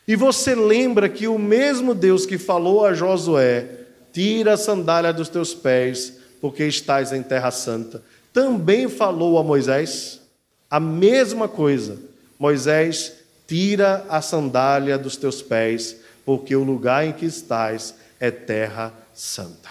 E 0.08 0.16
você 0.16 0.54
lembra 0.54 1.08
que 1.10 1.28
o 1.28 1.40
mesmo 1.40 1.94
Deus 1.94 2.26
que 2.26 2.38
falou 2.38 2.86
a 2.86 2.94
Josué, 2.94 3.85
tira 4.16 4.54
a 4.54 4.58
sandália 4.58 5.12
dos 5.12 5.28
teus 5.28 5.54
pés, 5.54 6.14
porque 6.40 6.64
estás 6.66 7.12
em 7.12 7.22
terra 7.22 7.52
santa, 7.52 8.02
também 8.32 8.88
falou 8.88 9.38
a 9.38 9.44
Moisés 9.44 10.22
a 10.70 10.80
mesma 10.80 11.50
coisa 11.50 11.98
Moisés, 12.40 13.14
tira 13.46 14.06
a 14.10 14.22
sandália 14.22 14.98
dos 14.98 15.16
teus 15.18 15.42
pés, 15.42 15.98
porque 16.26 16.56
o 16.56 16.64
lugar 16.64 17.06
em 17.06 17.12
que 17.14 17.26
estás 17.26 17.96
é 18.20 18.30
terra 18.32 18.94
santa. 19.14 19.70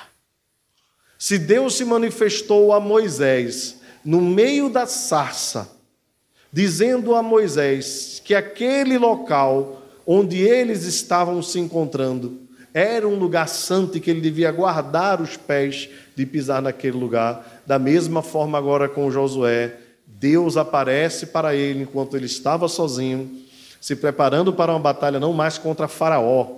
Se 1.18 1.38
Deus 1.38 1.74
se 1.74 1.84
manifestou 1.84 2.72
a 2.72 2.80
Moisés 2.80 3.76
no 4.04 4.20
meio 4.20 4.68
da 4.68 4.86
sarça, 4.86 5.70
dizendo 6.52 7.14
a 7.14 7.22
Moisés 7.22 8.20
que 8.22 8.34
aquele 8.34 8.98
local 8.98 9.82
onde 10.06 10.38
eles 10.38 10.84
estavam 10.84 11.42
se 11.42 11.58
encontrando 11.58 12.43
era 12.74 13.06
um 13.06 13.14
lugar 13.14 13.48
santo 13.48 13.96
e 13.96 14.00
que 14.00 14.10
ele 14.10 14.20
devia 14.20 14.50
guardar 14.50 15.22
os 15.22 15.36
pés 15.36 15.88
de 16.16 16.26
pisar 16.26 16.60
naquele 16.60 16.96
lugar, 16.96 17.62
da 17.64 17.78
mesma 17.78 18.20
forma 18.20 18.58
agora 18.58 18.88
com 18.88 19.08
Josué, 19.12 19.76
Deus 20.04 20.56
aparece 20.56 21.26
para 21.26 21.54
ele 21.54 21.82
enquanto 21.82 22.16
ele 22.16 22.26
estava 22.26 22.66
sozinho, 22.66 23.30
se 23.80 23.94
preparando 23.94 24.52
para 24.52 24.72
uma 24.72 24.80
batalha 24.80 25.20
não 25.20 25.32
mais 25.32 25.56
contra 25.56 25.86
Faraó, 25.86 26.48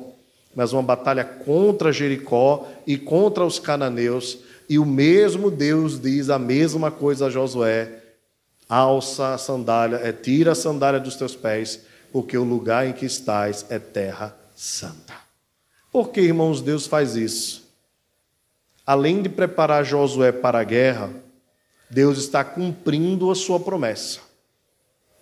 mas 0.55 0.73
uma 0.73 0.83
batalha 0.83 1.23
contra 1.23 1.93
Jericó 1.93 2.67
e 2.87 2.97
contra 2.97 3.45
os 3.45 3.59
cananeus. 3.59 4.39
E 4.69 4.79
o 4.79 4.87
mesmo 4.87 5.51
Deus 5.51 6.01
diz 6.01 6.31
a 6.31 6.39
mesma 6.39 6.91
coisa 6.91 7.27
a 7.27 7.31
Josué: 7.31 7.91
alça 8.69 9.35
a 9.35 9.39
sandália, 9.39 9.97
é, 9.97 10.13
tira 10.13 10.53
a 10.53 10.55
sandália 10.55 10.99
dos 10.99 11.17
teus 11.17 11.37
pés, 11.37 11.81
porque 12.11 12.39
o 12.39 12.45
lugar 12.45 12.87
em 12.87 12.93
que 12.93 13.05
estás 13.05 13.67
é 13.69 13.79
terra 13.79 14.35
santa. 14.55 15.26
Por 15.97 16.11
que, 16.11 16.21
irmãos, 16.21 16.61
Deus 16.61 16.87
faz 16.87 17.17
isso? 17.17 17.73
Além 18.85 19.23
de 19.23 19.31
preparar 19.31 19.83
Josué 19.83 20.31
para 20.31 20.59
a 20.59 20.63
guerra, 20.63 21.09
Deus 21.89 22.19
está 22.19 22.45
cumprindo 22.45 23.31
a 23.31 23.35
sua 23.35 23.59
promessa. 23.59 24.21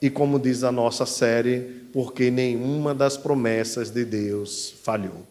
E 0.02 0.10
como 0.10 0.36
diz 0.36 0.64
a 0.64 0.72
nossa 0.72 1.06
série, 1.06 1.86
porque 1.92 2.28
nenhuma 2.28 2.92
das 2.92 3.16
promessas 3.16 3.88
de 3.88 4.04
Deus 4.04 4.74
falhou. 4.82 5.24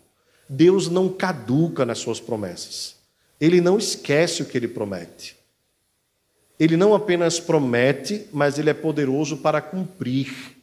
Deus 0.47 0.87
não 0.87 1.09
caduca 1.09 1.83
nas 1.83 1.97
suas 1.97 2.21
promessas. 2.21 2.95
Ele 3.37 3.59
não 3.59 3.77
esquece 3.77 4.43
o 4.43 4.45
que 4.45 4.57
ele 4.57 4.69
promete. 4.69 5.35
Ele 6.57 6.77
não 6.77 6.95
apenas 6.95 7.37
promete, 7.37 8.29
mas 8.31 8.57
ele 8.57 8.69
é 8.69 8.73
poderoso 8.73 9.35
para 9.35 9.59
cumprir. 9.59 10.55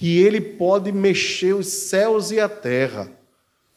E 0.00 0.18
ele 0.18 0.40
pode 0.40 0.90
mexer 0.90 1.52
os 1.52 1.68
céus 1.68 2.32
e 2.32 2.40
a 2.40 2.48
terra, 2.48 3.08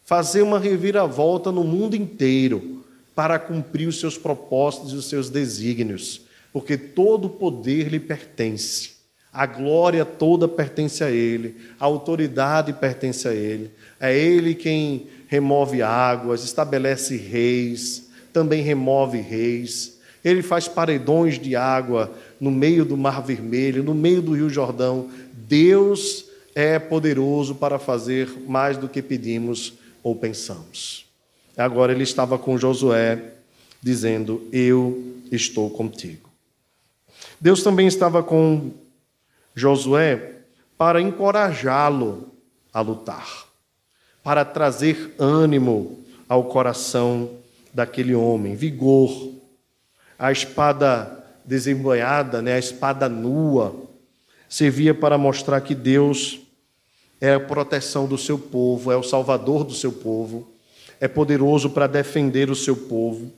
fazer 0.05 0.43
uma 0.43 0.59
reviravolta 0.59 1.51
no 1.51 1.63
mundo 1.63 1.95
inteiro 1.95 2.83
para 3.15 3.39
cumprir 3.39 3.87
os 3.87 3.99
seus 3.99 4.17
propósitos 4.17 4.93
e 4.93 4.95
os 4.95 5.09
seus 5.09 5.29
desígnios, 5.29 6.21
porque 6.53 6.77
todo 6.77 7.25
o 7.25 7.29
poder 7.29 7.89
lhe 7.89 7.99
pertence. 7.99 8.91
A 9.33 9.45
glória 9.45 10.05
toda 10.05 10.47
pertence 10.47 11.03
a 11.03 11.09
Ele, 11.09 11.57
a 11.79 11.85
autoridade 11.85 12.71
pertence 12.71 13.27
a 13.27 13.33
Ele. 13.33 13.71
É 13.99 14.15
Ele 14.15 14.53
quem 14.53 15.07
remove 15.27 15.81
águas, 15.81 16.43
estabelece 16.43 17.17
reis, 17.17 18.09
também 18.31 18.61
remove 18.61 19.17
reis. 19.19 19.97
Ele 20.23 20.41
faz 20.41 20.67
paredões 20.67 21.39
de 21.39 21.55
água 21.55 22.13
no 22.39 22.51
meio 22.51 22.85
do 22.85 22.95
Mar 22.95 23.21
Vermelho, 23.21 23.83
no 23.83 23.93
meio 23.93 24.21
do 24.21 24.33
Rio 24.33 24.49
Jordão. 24.49 25.09
Deus 25.33 26.25
é 26.53 26.79
poderoso 26.79 27.55
para 27.55 27.77
fazer 27.77 28.29
mais 28.47 28.77
do 28.77 28.87
que 28.87 29.01
pedimos 29.01 29.73
ou 30.05 30.15
pensamos. 30.15 31.07
Agora 31.57 31.91
ele 31.91 32.03
estava 32.03 32.37
com 32.37 32.59
Josué, 32.59 33.33
dizendo: 33.81 34.47
Eu 34.53 35.15
estou 35.31 35.67
contigo. 35.71 36.29
Deus 37.41 37.63
também 37.63 37.87
estava 37.87 38.21
com 38.21 38.69
Josué 39.55 40.33
para 40.77 41.01
encorajá-lo 41.01 42.31
a 42.71 42.81
lutar, 42.81 43.47
para 44.21 44.45
trazer 44.45 45.15
ânimo 45.17 46.03
ao 46.29 46.43
coração 46.43 47.31
daquele 47.73 48.13
homem, 48.13 48.55
vigor. 48.55 49.33
A 50.19 50.31
espada 50.31 51.25
desembanhada, 51.43 52.43
né, 52.43 52.53
a 52.53 52.59
espada 52.59 53.09
nua, 53.09 53.75
servia 54.47 54.93
para 54.93 55.17
mostrar 55.17 55.61
que 55.61 55.73
Deus 55.73 56.44
é 57.19 57.33
a 57.33 57.39
proteção 57.39 58.07
do 58.07 58.17
seu 58.17 58.37
povo, 58.37 58.91
é 58.91 58.97
o 58.97 59.03
salvador 59.03 59.63
do 59.63 59.73
seu 59.73 59.91
povo, 59.91 60.47
é 60.99 61.07
poderoso 61.07 61.69
para 61.69 61.87
defender 61.87 62.49
o 62.49 62.55
seu 62.55 62.75
povo, 62.75 63.31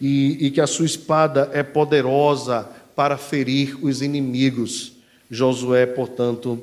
e, 0.00 0.46
e 0.46 0.50
que 0.50 0.60
a 0.60 0.66
sua 0.66 0.86
espada 0.86 1.50
é 1.52 1.62
poderosa 1.62 2.68
para 2.96 3.16
ferir 3.16 3.78
os 3.84 4.02
inimigos. 4.02 4.94
Josué, 5.30 5.86
portanto, 5.86 6.62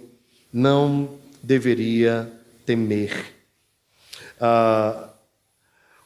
não 0.51 1.15
deveria 1.41 2.31
temer. 2.65 3.33
Ah, 4.39 5.09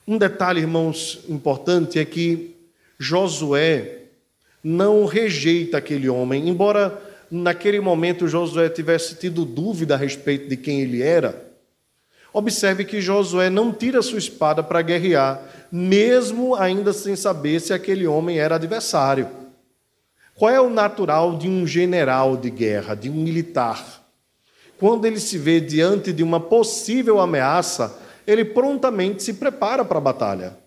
um 0.08 0.18
detalhe, 0.18 0.60
irmãos, 0.60 1.22
importante 1.28 1.98
é 1.98 2.06
que 2.06 2.56
Josué 3.00 4.04
não 4.64 5.06
rejeita 5.06 5.78
aquele 5.78 6.08
homem, 6.08 6.48
embora 6.48 7.02
naquele 7.34 7.80
momento 7.80 8.28
Josué 8.28 8.70
tivesse 8.70 9.16
tido 9.16 9.44
dúvida 9.44 9.96
a 9.96 9.98
respeito 9.98 10.48
de 10.48 10.56
quem 10.56 10.82
ele 10.82 11.02
era. 11.02 11.52
Observe 12.32 12.86
que 12.86 13.02
Josué 13.02 13.50
não 13.50 13.72
tira 13.72 14.04
sua 14.04 14.20
espada 14.20 14.62
para 14.62 14.84
guerrear, 14.84 15.42
mesmo 15.72 16.54
ainda 16.54 16.94
sem 16.94 17.16
saber 17.16 17.60
se 17.60 17.74
aquele 17.74 18.06
homem 18.06 18.38
era 18.38 18.56
adversário. 18.56 19.28
Qual 20.36 20.52
é 20.52 20.62
o 20.62 20.70
natural 20.70 21.36
de 21.36 21.48
um 21.48 21.66
general 21.66 22.38
de 22.38 22.52
guerra, 22.52 22.94
de 22.94 23.10
um 23.10 23.16
militar? 23.16 24.04
Quando 24.80 25.06
ele 25.06 25.20
se 25.20 25.38
vê 25.38 25.60
diante 25.60 26.14
de 26.14 26.22
uma 26.22 26.40
possível 26.40 27.20
ameaça, 27.20 28.00
ele 28.28 28.46
prontamente 28.46 29.24
se 29.24 29.34
prepara 29.34 29.84
para 29.84 29.98
a 29.98 30.02
batalha. 30.02 30.58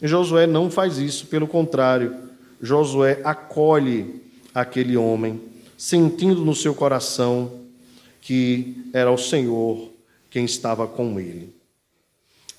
Josué 0.00 0.48
não 0.48 0.68
faz 0.68 0.98
isso, 0.98 1.26
pelo 1.26 1.46
contrário, 1.46 2.16
Josué 2.60 3.20
acolhe 3.24 4.20
aquele 4.52 4.96
homem, 4.96 5.51
sentindo 5.82 6.44
no 6.44 6.54
seu 6.54 6.76
coração 6.76 7.60
que 8.20 8.88
era 8.92 9.10
o 9.10 9.18
Senhor 9.18 9.90
quem 10.30 10.44
estava 10.44 10.86
com 10.86 11.18
ele. 11.18 11.52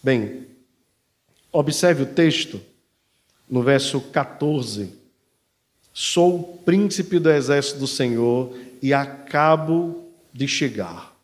Bem, 0.03 0.45
observe 1.49 2.03
o 2.03 2.05
texto 2.05 2.59
no 3.49 3.63
verso 3.63 4.01
14. 4.01 4.91
Sou 5.93 6.61
príncipe 6.65 7.17
do 7.17 7.31
exército 7.31 7.79
do 7.79 7.87
Senhor 7.87 8.57
e 8.81 8.93
acabo 8.93 10.03
de 10.33 10.45
chegar. 10.45 11.15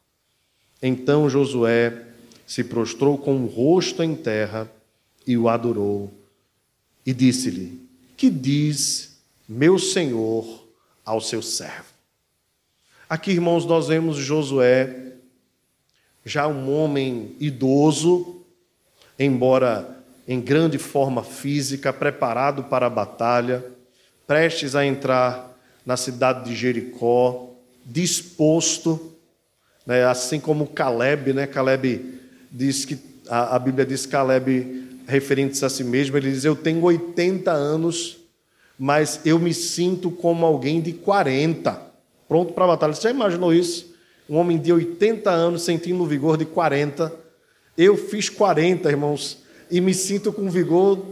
Então 0.81 1.29
Josué 1.29 2.05
se 2.47 2.63
prostrou 2.63 3.17
com 3.17 3.43
o 3.43 3.45
rosto 3.45 4.01
em 4.01 4.15
terra 4.15 4.71
e 5.27 5.37
o 5.37 5.49
adorou 5.49 6.09
e 7.05 7.13
disse-lhe: 7.13 7.77
que 8.15 8.29
diz 8.29 9.17
meu 9.49 9.77
senhor 9.77 10.65
ao 11.09 11.19
seu 11.19 11.41
servo. 11.41 11.88
Aqui, 13.09 13.31
irmãos, 13.31 13.65
nós 13.65 13.87
vemos 13.87 14.17
Josué, 14.17 15.13
já 16.23 16.47
um 16.47 16.71
homem 16.71 17.35
idoso, 17.39 18.43
embora 19.17 19.97
em 20.27 20.39
grande 20.39 20.77
forma 20.77 21.23
física, 21.23 21.91
preparado 21.91 22.65
para 22.65 22.85
a 22.85 22.89
batalha, 22.89 23.65
prestes 24.27 24.75
a 24.75 24.85
entrar 24.85 25.57
na 25.83 25.97
cidade 25.97 26.47
de 26.47 26.55
Jericó, 26.55 27.49
disposto, 27.83 29.15
né, 29.87 30.05
assim 30.05 30.39
como 30.39 30.67
Caleb, 30.67 31.33
né? 31.33 31.47
Caleb 31.47 32.13
diz 32.51 32.85
que 32.85 32.99
a, 33.27 33.55
a 33.55 33.59
Bíblia 33.59 33.87
diz 33.87 34.05
que 34.05 34.11
Caleb 34.11 34.99
referentes 35.07 35.63
a 35.63 35.69
si 35.69 35.83
mesmo, 35.83 36.15
ele 36.15 36.29
diz: 36.29 36.45
Eu 36.45 36.55
tenho 36.55 36.83
80 36.83 37.49
anos, 37.49 38.19
mas 38.77 39.21
eu 39.25 39.39
me 39.39 39.51
sinto 39.51 40.11
como 40.11 40.45
alguém 40.45 40.79
de 40.79 40.93
40, 40.93 41.88
pronto 42.29 42.53
para 42.53 42.63
a 42.65 42.67
batalha. 42.67 42.93
Você 42.93 43.01
já 43.01 43.09
imaginou 43.09 43.51
isso? 43.53 43.93
Um 44.29 44.37
homem 44.37 44.59
de 44.59 44.71
80 44.71 45.29
anos 45.31 45.63
sentindo 45.63 46.01
o 46.03 46.05
vigor 46.05 46.37
de 46.37 46.45
40. 46.45 47.11
Eu 47.75 47.97
fiz 47.97 48.29
40, 48.29 48.87
irmãos, 48.87 49.39
e 49.71 49.81
me 49.81 49.93
sinto 49.93 50.31
com 50.31 50.47
vigor. 50.49 51.03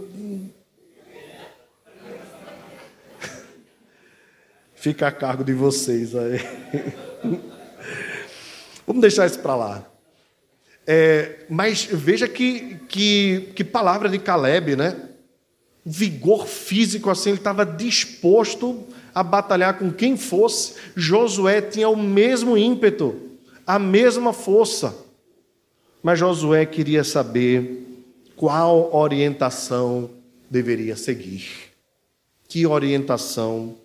Fica 4.76 5.08
a 5.08 5.12
cargo 5.12 5.44
de 5.44 5.54
vocês 5.54 6.16
aí. 6.16 6.40
Vamos 8.86 9.02
deixar 9.02 9.26
isso 9.26 9.40
para 9.40 9.56
lá. 9.56 9.84
É, 10.86 11.40
mas 11.50 11.84
veja 11.92 12.28
que, 12.28 12.76
que, 12.88 13.52
que 13.56 13.64
palavra 13.64 14.08
de 14.08 14.20
Caleb, 14.20 14.76
né? 14.78 15.07
Vigor 15.90 16.46
físico, 16.46 17.10
assim, 17.10 17.30
ele 17.30 17.38
estava 17.38 17.66
disposto 17.66 18.84
a 19.16 19.24
batalhar 19.24 19.80
com 19.80 19.90
quem 19.90 20.18
fosse. 20.18 20.74
Josué 20.98 21.62
tinha 21.62 21.88
o 21.88 21.96
mesmo 21.96 22.58
ímpeto, 22.58 23.16
a 23.66 23.80
mesma 23.80 24.34
força. 24.34 24.94
Mas 26.04 26.20
Josué 26.20 26.66
queria 26.66 27.06
saber 27.06 27.88
qual 28.36 28.94
orientação 28.94 30.10
deveria 30.50 30.98
seguir, 30.98 31.48
que 32.50 32.68
orientação 32.68 33.76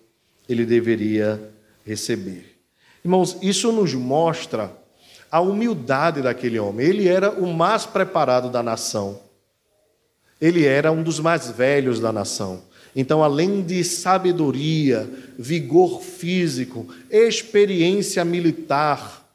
ele 0.47 0.65
deveria 0.65 1.53
receber. 1.85 2.57
Irmãos, 3.03 3.37
isso 3.41 3.71
nos 3.71 3.93
mostra 3.93 4.75
a 5.31 5.39
humildade 5.39 6.21
daquele 6.21 6.59
homem. 6.59 6.85
Ele 6.85 7.07
era 7.07 7.31
o 7.31 7.47
mais 7.47 7.85
preparado 7.85 8.49
da 8.49 8.61
nação. 8.61 9.22
Ele 10.43 10.65
era 10.65 10.91
um 10.91 11.01
dos 11.01 11.21
mais 11.21 11.49
velhos 11.49 12.01
da 12.01 12.11
nação. 12.11 12.63
Então, 12.93 13.23
além 13.23 13.61
de 13.61 13.81
sabedoria, 13.81 15.09
vigor 15.39 16.01
físico, 16.01 16.85
experiência 17.09 18.25
militar, 18.25 19.25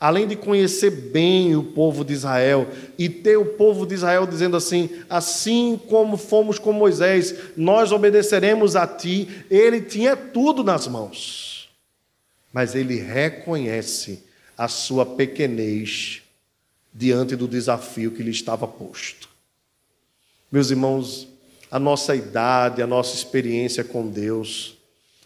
além 0.00 0.26
de 0.26 0.34
conhecer 0.34 0.90
bem 0.90 1.54
o 1.54 1.62
povo 1.62 2.04
de 2.04 2.12
Israel 2.12 2.66
e 2.98 3.08
ter 3.08 3.36
o 3.36 3.44
povo 3.44 3.86
de 3.86 3.94
Israel 3.94 4.26
dizendo 4.26 4.56
assim: 4.56 4.90
assim 5.08 5.80
como 5.88 6.16
fomos 6.16 6.58
com 6.58 6.72
Moisés, 6.72 7.32
nós 7.56 7.92
obedeceremos 7.92 8.74
a 8.74 8.84
ti, 8.84 9.28
ele 9.48 9.80
tinha 9.80 10.16
tudo 10.16 10.64
nas 10.64 10.88
mãos. 10.88 11.70
Mas 12.52 12.74
ele 12.74 12.96
reconhece 12.96 14.24
a 14.58 14.66
sua 14.66 15.06
pequenez 15.06 16.20
diante 16.92 17.36
do 17.36 17.46
desafio 17.46 18.10
que 18.10 18.24
lhe 18.24 18.32
estava 18.32 18.66
posto. 18.66 19.31
Meus 20.52 20.70
irmãos, 20.70 21.26
a 21.70 21.78
nossa 21.78 22.14
idade, 22.14 22.82
a 22.82 22.86
nossa 22.86 23.16
experiência 23.16 23.82
com 23.82 24.06
Deus, 24.06 24.76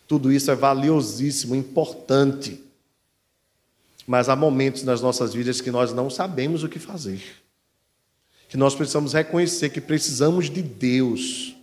tudo 0.06 0.30
isso 0.30 0.52
é 0.52 0.54
valiosíssimo, 0.54 1.56
importante. 1.56 2.62
Mas 4.06 4.28
há 4.28 4.36
momentos 4.36 4.84
nas 4.84 5.00
nossas 5.02 5.34
vidas 5.34 5.60
que 5.60 5.72
nós 5.72 5.92
não 5.92 6.08
sabemos 6.08 6.62
o 6.62 6.68
que 6.68 6.78
fazer. 6.78 7.20
Que 8.48 8.56
nós 8.56 8.76
precisamos 8.76 9.14
reconhecer 9.14 9.70
que 9.70 9.80
precisamos 9.80 10.48
de 10.48 10.62
Deus. 10.62 11.56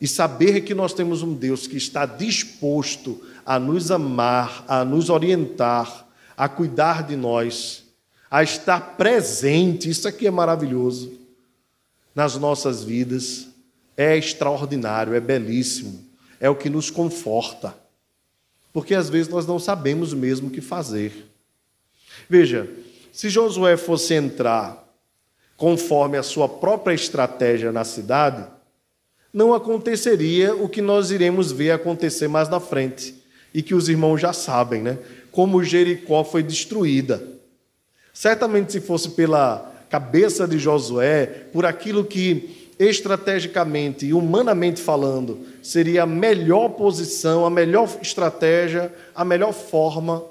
E 0.00 0.06
saber 0.06 0.60
que 0.60 0.72
nós 0.72 0.94
temos 0.94 1.22
um 1.22 1.34
Deus 1.34 1.66
que 1.66 1.76
está 1.76 2.06
disposto 2.06 3.20
a 3.44 3.58
nos 3.58 3.90
amar, 3.90 4.64
a 4.68 4.84
nos 4.84 5.10
orientar, 5.10 6.06
a 6.36 6.48
cuidar 6.48 7.02
de 7.02 7.16
nós, 7.16 7.82
a 8.30 8.44
estar 8.44 8.96
presente, 8.96 9.90
isso 9.90 10.06
aqui 10.06 10.28
é 10.28 10.30
maravilhoso, 10.30 11.25
nas 12.16 12.36
nossas 12.38 12.82
vidas, 12.82 13.46
é 13.94 14.16
extraordinário, 14.16 15.14
é 15.14 15.20
belíssimo, 15.20 16.02
é 16.40 16.48
o 16.48 16.56
que 16.56 16.70
nos 16.70 16.90
conforta. 16.90 17.76
porque 18.72 18.94
às 18.94 19.08
vezes 19.08 19.28
nós 19.28 19.46
não 19.46 19.58
sabemos 19.58 20.12
mesmo 20.12 20.48
o 20.48 20.50
que 20.50 20.60
fazer. 20.60 21.30
Veja, 22.28 22.68
se 23.10 23.30
Josué 23.30 23.74
fosse 23.76 24.12
entrar 24.12 24.86
conforme 25.56 26.18
a 26.18 26.22
sua 26.22 26.46
própria 26.46 26.92
estratégia 26.92 27.72
na 27.72 27.84
cidade, 27.84 28.46
não 29.32 29.54
aconteceria 29.54 30.54
o 30.54 30.68
que 30.68 30.82
nós 30.82 31.10
iremos 31.10 31.52
ver 31.52 31.70
acontecer 31.70 32.28
mais 32.28 32.50
na 32.50 32.60
frente 32.60 33.14
e 33.54 33.62
que 33.62 33.74
os 33.74 33.88
irmãos 33.88 34.18
já 34.18 34.34
sabem, 34.34 34.82
né? 34.82 34.98
Como 35.32 35.64
Jericó 35.64 36.22
foi 36.22 36.42
destruída. 36.42 37.22
Certamente, 38.12 38.72
se 38.72 38.80
fosse 38.80 39.10
pela 39.10 39.75
cabeça 39.88 40.46
de 40.46 40.58
Josué, 40.58 41.26
por 41.52 41.64
aquilo 41.64 42.04
que 42.04 42.66
estrategicamente 42.78 44.06
e 44.06 44.12
humanamente 44.12 44.80
falando 44.80 45.46
seria 45.62 46.02
a 46.02 46.06
melhor 46.06 46.70
posição, 46.70 47.46
a 47.46 47.50
melhor 47.50 47.88
estratégia, 48.02 48.94
a 49.14 49.24
melhor 49.24 49.52
forma, 49.52 50.22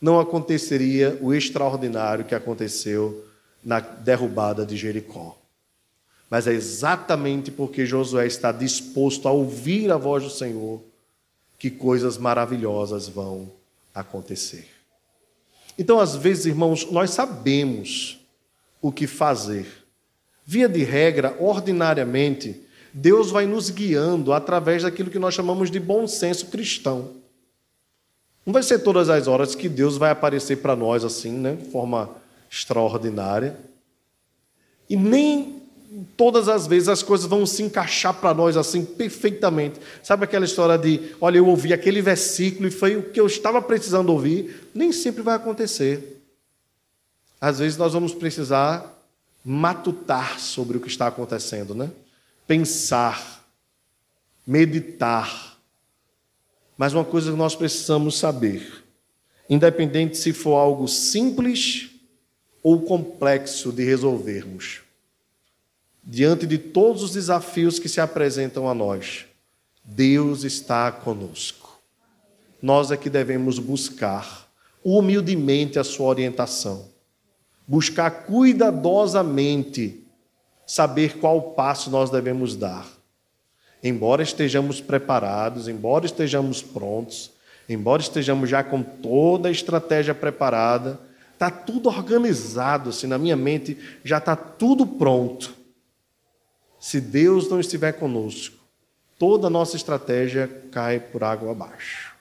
não 0.00 0.20
aconteceria 0.20 1.18
o 1.22 1.32
extraordinário 1.32 2.24
que 2.24 2.34
aconteceu 2.34 3.24
na 3.64 3.80
derrubada 3.80 4.66
de 4.66 4.76
Jericó. 4.76 5.38
Mas 6.28 6.46
é 6.46 6.52
exatamente 6.52 7.50
porque 7.50 7.86
Josué 7.86 8.26
está 8.26 8.52
disposto 8.52 9.26
a 9.28 9.32
ouvir 9.32 9.90
a 9.90 9.96
voz 9.96 10.24
do 10.24 10.30
Senhor 10.30 10.82
que 11.58 11.70
coisas 11.70 12.18
maravilhosas 12.18 13.08
vão 13.08 13.50
acontecer. 13.94 14.68
Então, 15.78 15.98
às 15.98 16.14
vezes, 16.14 16.46
irmãos, 16.46 16.90
nós 16.90 17.10
sabemos 17.10 18.23
o 18.84 18.92
que 18.92 19.06
fazer. 19.06 19.66
Via 20.44 20.68
de 20.68 20.84
regra, 20.84 21.34
ordinariamente, 21.40 22.60
Deus 22.92 23.30
vai 23.30 23.46
nos 23.46 23.70
guiando 23.70 24.30
através 24.30 24.82
daquilo 24.82 25.08
que 25.10 25.18
nós 25.18 25.32
chamamos 25.32 25.70
de 25.70 25.80
bom 25.80 26.06
senso 26.06 26.48
cristão. 26.48 27.12
Não 28.44 28.52
vai 28.52 28.62
ser 28.62 28.80
todas 28.80 29.08
as 29.08 29.26
horas 29.26 29.54
que 29.54 29.70
Deus 29.70 29.96
vai 29.96 30.10
aparecer 30.10 30.56
para 30.56 30.76
nós 30.76 31.02
assim, 31.02 31.32
né, 31.32 31.54
de 31.54 31.70
forma 31.70 32.10
extraordinária. 32.50 33.56
E 34.86 34.96
nem 34.96 35.62
todas 36.14 36.46
as 36.46 36.66
vezes 36.66 36.90
as 36.90 37.02
coisas 37.02 37.24
vão 37.24 37.46
se 37.46 37.62
encaixar 37.62 38.12
para 38.12 38.34
nós 38.34 38.54
assim 38.54 38.84
perfeitamente. 38.84 39.80
Sabe 40.02 40.24
aquela 40.24 40.44
história 40.44 40.76
de, 40.76 41.00
olha, 41.22 41.38
eu 41.38 41.46
ouvi 41.46 41.72
aquele 41.72 42.02
versículo 42.02 42.68
e 42.68 42.70
foi 42.70 42.96
o 42.96 43.04
que 43.04 43.18
eu 43.18 43.26
estava 43.26 43.62
precisando 43.62 44.10
ouvir? 44.10 44.68
Nem 44.74 44.92
sempre 44.92 45.22
vai 45.22 45.36
acontecer. 45.36 46.13
Às 47.44 47.58
vezes 47.58 47.76
nós 47.76 47.92
vamos 47.92 48.14
precisar 48.14 49.06
matutar 49.44 50.40
sobre 50.40 50.78
o 50.78 50.80
que 50.80 50.88
está 50.88 51.08
acontecendo, 51.08 51.74
né? 51.74 51.90
Pensar, 52.46 53.44
meditar. 54.46 55.58
Mas 56.74 56.94
uma 56.94 57.04
coisa 57.04 57.30
que 57.30 57.36
nós 57.36 57.54
precisamos 57.54 58.16
saber, 58.16 58.82
independente 59.46 60.16
se 60.16 60.32
for 60.32 60.54
algo 60.54 60.88
simples 60.88 61.90
ou 62.62 62.80
complexo 62.80 63.70
de 63.70 63.84
resolvermos, 63.84 64.80
diante 66.02 66.46
de 66.46 66.56
todos 66.56 67.02
os 67.02 67.10
desafios 67.10 67.78
que 67.78 67.90
se 67.90 68.00
apresentam 68.00 68.70
a 68.70 68.72
nós, 68.72 69.26
Deus 69.84 70.44
está 70.44 70.90
conosco. 70.90 71.78
Nós 72.62 72.90
é 72.90 72.96
que 72.96 73.10
devemos 73.10 73.58
buscar 73.58 74.48
humildemente 74.82 75.78
a 75.78 75.84
sua 75.84 76.06
orientação, 76.06 76.93
buscar 77.66 78.24
cuidadosamente 78.24 80.04
saber 80.66 81.18
qual 81.18 81.40
passo 81.52 81.90
nós 81.90 82.10
devemos 82.10 82.56
dar. 82.56 82.86
Embora 83.82 84.22
estejamos 84.22 84.80
preparados, 84.80 85.68
embora 85.68 86.06
estejamos 86.06 86.62
prontos, 86.62 87.30
embora 87.68 88.00
estejamos 88.00 88.48
já 88.48 88.64
com 88.64 88.82
toda 88.82 89.48
a 89.48 89.52
estratégia 89.52 90.14
preparada, 90.14 90.98
está 91.32 91.50
tudo 91.50 91.88
organizado, 91.88 92.90
assim, 92.90 93.06
na 93.06 93.18
minha 93.18 93.36
mente 93.36 93.76
já 94.02 94.18
está 94.18 94.34
tudo 94.34 94.86
pronto. 94.86 95.54
Se 96.80 97.00
Deus 97.00 97.48
não 97.48 97.60
estiver 97.60 97.92
conosco, 97.92 98.56
toda 99.18 99.46
a 99.48 99.50
nossa 99.50 99.76
estratégia 99.76 100.48
cai 100.70 100.98
por 101.00 101.22
água 101.22 101.50
abaixo. 101.52 102.14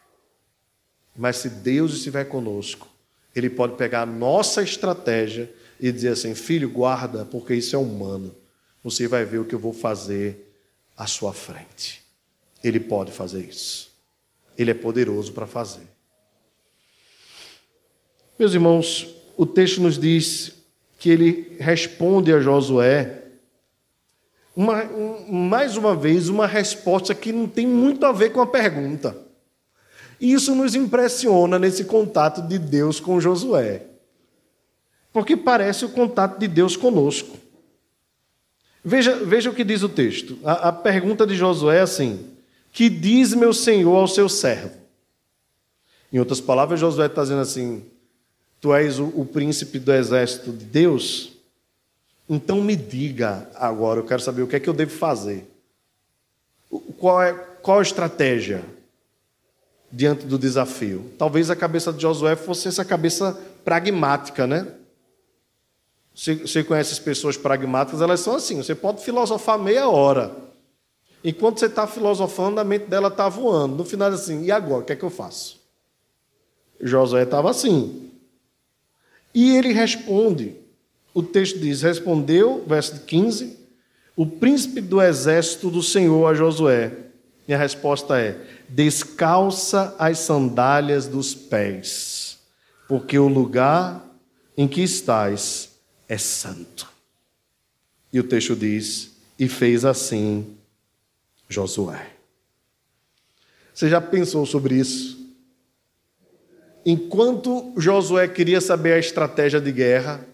Mas 1.15 1.38
se 1.38 1.49
Deus 1.49 1.93
estiver 1.93 2.25
conosco, 2.25 2.88
Ele 3.36 3.50
pode 3.50 3.76
pegar 3.76 4.04
a 4.04 4.06
nossa 4.06 4.62
estratégia 4.62 5.52
e 5.80 5.91
dizer 5.91 6.10
assim: 6.10 6.36
filho, 6.36 6.69
guarda, 6.69 7.26
porque 7.26 7.54
isso 7.56 7.76
é 7.76 7.80
humano. 7.80 8.36
Você 8.84 9.08
vai 9.08 9.26
ver 9.26 9.39
o 9.39 9.46
que 9.46 9.56
eu 9.56 9.60
vou 9.60 9.74
fazer 9.74 10.56
à 10.96 11.08
sua 11.08 11.34
frente. 11.34 12.04
Ele 12.63 12.80
pode 12.80 13.12
fazer 13.12 13.41
isso. 13.41 13.91
Ele 14.58 14.72
é 14.72 14.74
poderoso 14.74 15.34
para 15.34 15.48
fazer. 15.48 15.88
Meus 18.38 18.54
irmãos, 18.54 19.08
o 19.38 19.46
texto 19.46 19.82
nos 19.82 19.98
diz 19.98 20.54
que 21.00 21.10
ele 21.10 21.56
responde 21.60 22.32
a 22.34 22.39
Josué 22.39 23.24
uma, 24.56 24.84
um, 24.84 25.32
mais 25.32 25.76
uma 25.78 25.96
vez, 25.96 26.30
uma 26.30 26.46
resposta 26.46 27.15
que 27.15 27.32
não 27.32 27.48
tem 27.48 27.65
muito 27.65 28.06
a 28.06 28.12
ver 28.12 28.32
com 28.32 28.41
a 28.41 28.48
pergunta. 28.48 29.17
E 30.23 30.31
isso 30.31 30.55
nos 30.55 30.73
impressiona 30.73 31.59
nesse 31.59 31.83
contato 31.83 32.41
de 32.43 32.57
Deus 32.57 32.97
com 32.97 33.19
Josué. 33.19 33.88
Porque 35.12 35.36
parece 35.36 35.83
o 35.83 35.89
contato 35.89 36.39
de 36.39 36.47
Deus 36.47 36.77
conosco. 36.77 37.38
Veja, 38.81 39.17
veja 39.25 39.49
o 39.49 39.53
que 39.53 39.65
diz 39.65 39.83
o 39.83 39.89
texto. 39.89 40.39
A, 40.45 40.69
a 40.69 40.71
pergunta 40.71 41.27
de 41.27 41.36
Josué 41.36 41.79
é 41.79 41.81
assim: 41.81 42.25
Que 42.71 42.89
diz 42.89 43.33
meu 43.33 43.53
senhor 43.53 43.97
ao 43.97 44.07
seu 44.07 44.29
servo? 44.29 44.71
Em 46.09 46.19
outras 46.19 46.39
palavras, 46.39 46.79
Josué 46.79 47.07
está 47.07 47.23
dizendo 47.23 47.41
assim: 47.41 47.83
Tu 48.62 48.73
és 48.73 48.99
o, 48.99 49.07
o 49.07 49.25
príncipe 49.25 49.77
do 49.77 49.91
exército 49.91 50.53
de 50.53 50.63
Deus? 50.63 51.33
Então 52.29 52.62
me 52.62 52.77
diga 52.77 53.51
agora, 53.55 53.99
eu 53.99 54.05
quero 54.05 54.21
saber 54.21 54.41
o 54.41 54.47
que 54.47 54.55
é 54.55 54.59
que 54.62 54.69
eu 54.69 54.73
devo 54.73 54.91
fazer. 54.91 55.45
Qual 56.97 57.21
é 57.21 57.33
qual 57.33 57.79
a 57.79 57.83
estratégia 57.83 58.63
diante 59.95 60.25
do 60.25 60.39
desafio? 60.39 61.12
Talvez 61.19 61.51
a 61.51 61.56
cabeça 61.56 61.93
de 61.93 62.01
Josué 62.01 62.36
fosse 62.36 62.67
essa 62.67 62.84
cabeça 62.84 63.39
pragmática, 63.63 64.47
né? 64.47 64.67
Você, 66.15 66.63
conhece 66.63 66.93
as 66.93 66.99
pessoas 66.99 67.38
pragmáticas, 67.38 68.01
elas 68.01 68.19
são 68.19 68.36
assim: 68.36 68.58
você 68.58 68.75
pode 68.75 69.03
filosofar 69.03 69.58
meia 69.58 69.88
hora. 69.88 70.36
Enquanto 71.23 71.60
você 71.60 71.67
está 71.67 71.88
filosofando, 71.88 72.60
a 72.60 72.63
mente 72.63 72.86
dela 72.86 73.08
está 73.08 73.29
voando. 73.29 73.77
No 73.77 73.86
final, 73.86 74.10
assim, 74.10 74.43
e 74.43 74.51
agora? 74.51 74.82
O 74.82 74.86
que 74.86 74.93
é 74.93 74.95
que 74.95 75.03
eu 75.03 75.10
faço? 75.10 75.62
Josué 76.82 77.23
estava 77.23 77.49
assim. 77.49 78.12
E 79.34 79.56
ele 79.56 79.71
responde: 79.71 80.56
o 81.13 81.23
texto 81.23 81.60
diz: 81.60 81.82
Respondeu, 81.82 82.63
verso 82.67 83.01
15, 83.01 83.58
o 84.15 84.25
príncipe 84.25 84.82
do 84.82 85.01
exército 85.01 85.69
do 85.69 85.82
Senhor 85.82 86.27
a 86.27 86.34
Josué. 86.34 86.91
E 87.47 87.53
a 87.53 87.58
resposta 87.58 88.19
é: 88.19 88.38
Descalça 88.73 89.95
as 89.99 90.17
sandálias 90.17 91.05
dos 91.05 91.36
pés, 91.36 92.39
porque 92.88 93.19
o 93.19 93.27
lugar 93.27 94.03
em 94.57 94.67
que 94.67 94.81
estás 94.81 95.73
é 96.09 96.17
santo. 96.17 96.89
E 98.12 98.19
o 98.19 98.23
texto 98.23 98.55
diz: 98.55 99.12
E 99.38 99.47
fez 99.47 99.86
assim 99.86 100.57
Josué. 101.47 102.13
Você 103.71 103.88
já 103.88 104.01
pensou 104.01 104.43
sobre 104.43 104.73
isso? 104.73 105.23
Enquanto 106.83 107.73
Josué 107.77 108.27
queria 108.27 108.59
saber 108.59 108.93
a 108.93 108.99
estratégia 108.99 109.62
de 109.62 109.71
guerra, 109.71 110.27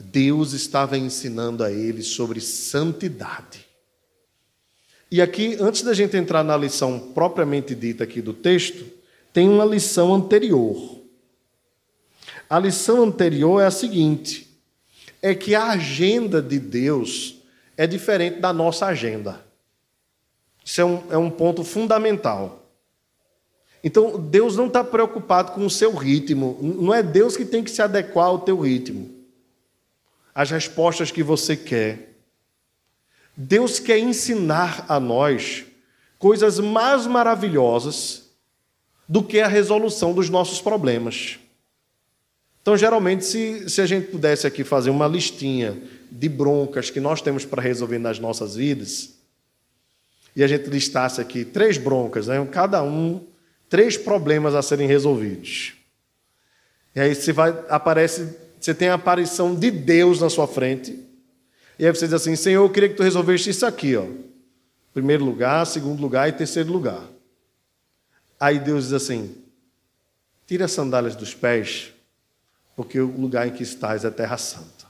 Deus 0.00 0.54
estava 0.54 0.96
ensinando 0.96 1.62
a 1.62 1.70
ele 1.70 2.02
sobre 2.02 2.40
santidade. 2.40 3.71
E 5.12 5.20
aqui, 5.20 5.58
antes 5.60 5.82
da 5.82 5.92
gente 5.92 6.16
entrar 6.16 6.42
na 6.42 6.56
lição 6.56 6.98
propriamente 6.98 7.74
dita 7.74 8.02
aqui 8.02 8.22
do 8.22 8.32
texto, 8.32 8.82
tem 9.30 9.46
uma 9.46 9.62
lição 9.62 10.14
anterior. 10.14 11.02
A 12.48 12.58
lição 12.58 13.02
anterior 13.02 13.60
é 13.60 13.66
a 13.66 13.70
seguinte: 13.70 14.58
é 15.20 15.34
que 15.34 15.54
a 15.54 15.66
agenda 15.66 16.40
de 16.40 16.58
Deus 16.58 17.42
é 17.76 17.86
diferente 17.86 18.40
da 18.40 18.54
nossa 18.54 18.86
agenda. 18.86 19.44
Isso 20.64 20.80
é 20.80 20.84
um, 20.86 21.02
é 21.10 21.18
um 21.18 21.28
ponto 21.28 21.62
fundamental. 21.62 22.66
Então, 23.84 24.18
Deus 24.18 24.56
não 24.56 24.68
está 24.68 24.82
preocupado 24.82 25.52
com 25.52 25.66
o 25.66 25.70
seu 25.70 25.94
ritmo. 25.94 26.58
Não 26.62 26.94
é 26.94 27.02
Deus 27.02 27.36
que 27.36 27.44
tem 27.44 27.62
que 27.62 27.70
se 27.70 27.82
adequar 27.82 28.28
ao 28.28 28.38
teu 28.38 28.58
ritmo 28.58 29.10
as 30.34 30.50
respostas 30.50 31.10
que 31.10 31.22
você 31.22 31.54
quer. 31.54 32.11
Deus 33.36 33.78
quer 33.78 33.98
ensinar 33.98 34.84
a 34.88 35.00
nós 35.00 35.64
coisas 36.18 36.58
mais 36.60 37.06
maravilhosas 37.06 38.30
do 39.08 39.22
que 39.22 39.40
a 39.40 39.48
resolução 39.48 40.12
dos 40.12 40.30
nossos 40.30 40.60
problemas. 40.60 41.38
Então, 42.60 42.76
geralmente, 42.76 43.24
se, 43.24 43.68
se 43.68 43.80
a 43.80 43.86
gente 43.86 44.06
pudesse 44.06 44.46
aqui 44.46 44.62
fazer 44.62 44.90
uma 44.90 45.08
listinha 45.08 45.82
de 46.10 46.28
broncas 46.28 46.90
que 46.90 47.00
nós 47.00 47.20
temos 47.20 47.44
para 47.44 47.60
resolver 47.60 47.98
nas 47.98 48.18
nossas 48.18 48.54
vidas, 48.54 49.14
e 50.34 50.42
a 50.42 50.46
gente 50.46 50.70
listasse 50.70 51.20
aqui 51.20 51.44
três 51.44 51.76
broncas, 51.76 52.28
né? 52.28 52.46
cada 52.50 52.82
um 52.82 53.26
três 53.68 53.96
problemas 53.96 54.54
a 54.54 54.62
serem 54.62 54.86
resolvidos. 54.86 55.74
E 56.94 57.00
aí 57.00 57.14
você 57.14 57.32
vai, 57.32 57.54
aparece, 57.68 58.36
você 58.60 58.74
tem 58.74 58.88
a 58.88 58.94
aparição 58.94 59.54
de 59.54 59.70
Deus 59.70 60.20
na 60.20 60.28
sua 60.28 60.46
frente. 60.46 60.98
E 61.78 61.86
aí 61.86 61.94
você 61.94 62.06
diz 62.06 62.14
assim: 62.14 62.36
Senhor, 62.36 62.64
eu 62.64 62.70
queria 62.70 62.88
que 62.88 62.94
tu 62.94 63.02
resolvesse 63.02 63.50
isso 63.50 63.66
aqui, 63.66 63.96
ó. 63.96 64.06
Primeiro 64.92 65.24
lugar, 65.24 65.66
segundo 65.66 66.00
lugar 66.00 66.28
e 66.28 66.32
terceiro 66.32 66.70
lugar. 66.70 67.02
Aí 68.38 68.58
Deus 68.58 68.84
diz 68.84 68.92
assim: 68.92 69.34
Tira 70.46 70.66
as 70.66 70.72
sandálias 70.72 71.16
dos 71.16 71.34
pés, 71.34 71.92
porque 72.76 73.00
o 73.00 73.06
lugar 73.06 73.46
em 73.46 73.52
que 73.52 73.62
estás 73.62 74.04
é 74.04 74.10
terra 74.10 74.36
santa. 74.36 74.82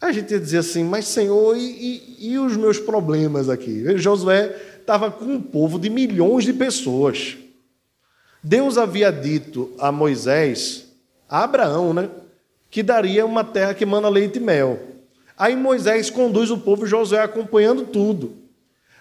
A 0.00 0.12
gente 0.12 0.32
ia 0.32 0.38
dizer 0.38 0.58
assim, 0.58 0.84
mas 0.84 1.06
Senhor, 1.06 1.56
e, 1.56 1.62
e, 2.18 2.32
e 2.32 2.38
os 2.38 2.58
meus 2.58 2.78
problemas 2.78 3.48
aqui? 3.48 3.96
Josué 3.96 4.54
estava 4.78 5.10
com 5.10 5.24
um 5.24 5.40
povo 5.40 5.78
de 5.78 5.88
milhões 5.88 6.44
de 6.44 6.52
pessoas. 6.52 7.38
Deus 8.42 8.76
havia 8.76 9.10
dito 9.10 9.72
a 9.78 9.90
Moisés, 9.90 10.84
a 11.26 11.44
Abraão, 11.44 11.94
né, 11.94 12.10
que 12.70 12.82
daria 12.82 13.24
uma 13.24 13.42
terra 13.42 13.72
que 13.72 13.86
manda 13.86 14.10
leite 14.10 14.36
e 14.36 14.42
mel. 14.42 14.78
Aí 15.36 15.56
Moisés 15.56 16.10
conduz 16.10 16.50
o 16.50 16.58
povo, 16.58 16.86
Josué 16.86 17.20
acompanhando 17.20 17.86
tudo. 17.86 18.44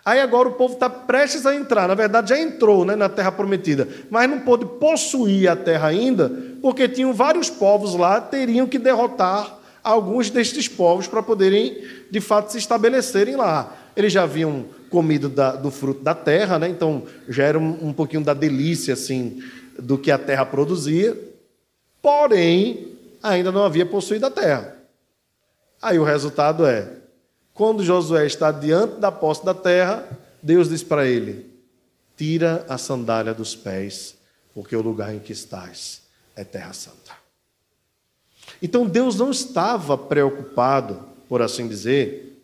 Aí 0.06 0.20
agora 0.20 0.50
o 0.50 0.54
povo 0.54 0.74
está 0.74 0.90
prestes 0.90 1.46
a 1.46 1.56
entrar, 1.56 1.88
na 1.88 1.96
verdade 1.96 2.32
já 2.32 2.40
entrou 2.40 2.84
né, 2.84 2.94
na 2.94 3.08
terra 3.08 3.32
prometida, 3.32 3.88
mas 4.10 4.30
não 4.30 4.40
pôde 4.42 4.66
possuir 4.66 5.50
a 5.50 5.56
terra 5.56 5.88
ainda, 5.88 6.30
porque 6.62 6.90
tinham 6.90 7.14
vários 7.14 7.50
povos 7.50 7.96
lá, 7.96 8.20
teriam 8.20 8.68
que 8.68 8.78
derrotar 8.78 9.60
alguns 9.82 10.30
destes 10.30 10.68
povos 10.68 11.08
para 11.08 11.24
poderem 11.24 11.84
de 12.12 12.20
fato 12.20 12.52
se 12.52 12.58
estabelecerem 12.58 13.38
lá. 13.38 13.74
Eles 13.96 14.12
já 14.12 14.24
haviam 14.24 14.66
comido 14.90 15.30
da, 15.30 15.56
do 15.56 15.72
fruto 15.72 16.02
da 16.02 16.14
terra, 16.14 16.60
né? 16.60 16.68
então 16.68 17.04
já 17.30 17.46
era 17.46 17.58
um, 17.58 17.88
um 17.88 17.94
pouquinho 17.94 18.24
da 18.24 18.34
delícia 18.34 18.96
assim 18.96 19.42
do 19.80 19.98
que 19.98 20.12
a 20.12 20.18
terra 20.18 20.46
produzia, 20.46 21.18
porém 22.02 22.90
ainda 23.22 23.54
não 23.54 23.64
havia 23.64 23.86
possuído 23.86 24.26
a 24.26 24.32
terra. 24.32 24.83
Aí 25.84 26.00
o 26.00 26.04
resultado 26.06 26.66
é 26.66 26.90
quando 27.54 27.84
Josué 27.84 28.26
está 28.26 28.54
diante 28.54 29.02
da 29.02 29.12
posse 29.12 29.44
da 29.44 29.54
terra, 29.54 30.08
Deus 30.42 30.70
diz 30.70 30.82
para 30.82 31.06
ele: 31.06 31.46
Tira 32.16 32.66
a 32.70 32.78
sandália 32.78 33.34
dos 33.34 33.54
pés, 33.54 34.16
porque 34.54 34.78
o 34.78 34.82
lugar 34.82 35.14
em 35.14 35.20
que 35.20 35.34
estás 35.34 36.04
é 36.38 36.46
terra 36.46 36.72
santa. 36.72 37.12
Então 38.62 38.86
Deus 38.86 39.18
não 39.18 39.30
estava 39.30 39.98
preocupado, 39.98 41.06
por 41.28 41.42
assim 41.42 41.68
dizer, 41.68 42.42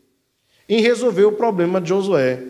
em 0.67 0.81
resolver 0.81 1.23
o 1.23 1.31
problema 1.31 1.79
de 1.79 1.87
Josué. 1.87 2.43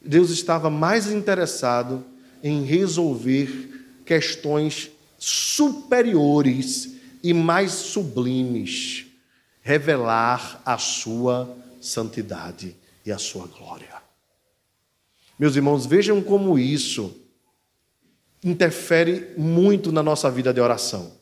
Deus 0.00 0.30
estava 0.30 0.70
mais 0.70 1.10
interessado 1.10 2.04
em 2.40 2.62
resolver 2.62 3.98
questões 4.06 4.92
superiores 5.18 6.94
e 7.20 7.34
mais 7.34 7.72
sublimes 7.72 9.03
revelar 9.64 10.60
a 10.62 10.76
sua 10.76 11.56
santidade 11.80 12.76
e 13.04 13.10
a 13.10 13.16
sua 13.16 13.46
glória. 13.46 13.94
Meus 15.38 15.56
irmãos, 15.56 15.86
vejam 15.86 16.22
como 16.22 16.58
isso 16.58 17.16
interfere 18.44 19.32
muito 19.38 19.90
na 19.90 20.02
nossa 20.02 20.30
vida 20.30 20.52
de 20.52 20.60
oração. 20.60 21.12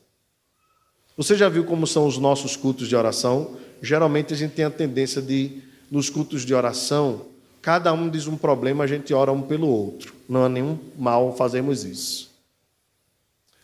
Você 1.15 1.37
já 1.37 1.47
viu 1.47 1.63
como 1.63 1.87
são 1.87 2.05
os 2.05 2.17
nossos 2.17 2.57
cultos 2.57 2.89
de 2.89 2.95
oração? 2.97 3.57
Geralmente 3.81 4.33
a 4.33 4.37
gente 4.37 4.53
tem 4.53 4.65
a 4.65 4.69
tendência 4.69 5.21
de, 5.21 5.61
nos 5.89 6.09
cultos 6.09 6.43
de 6.43 6.53
oração, 6.53 7.27
cada 7.61 7.93
um 7.93 8.09
diz 8.09 8.27
um 8.27 8.35
problema, 8.35 8.83
a 8.83 8.87
gente 8.87 9.13
ora 9.13 9.31
um 9.31 9.41
pelo 9.41 9.67
outro. 9.67 10.13
Não 10.27 10.43
há 10.43 10.49
nenhum 10.49 10.77
mal 10.97 11.33
fazermos 11.33 11.85
isso. 11.85 12.29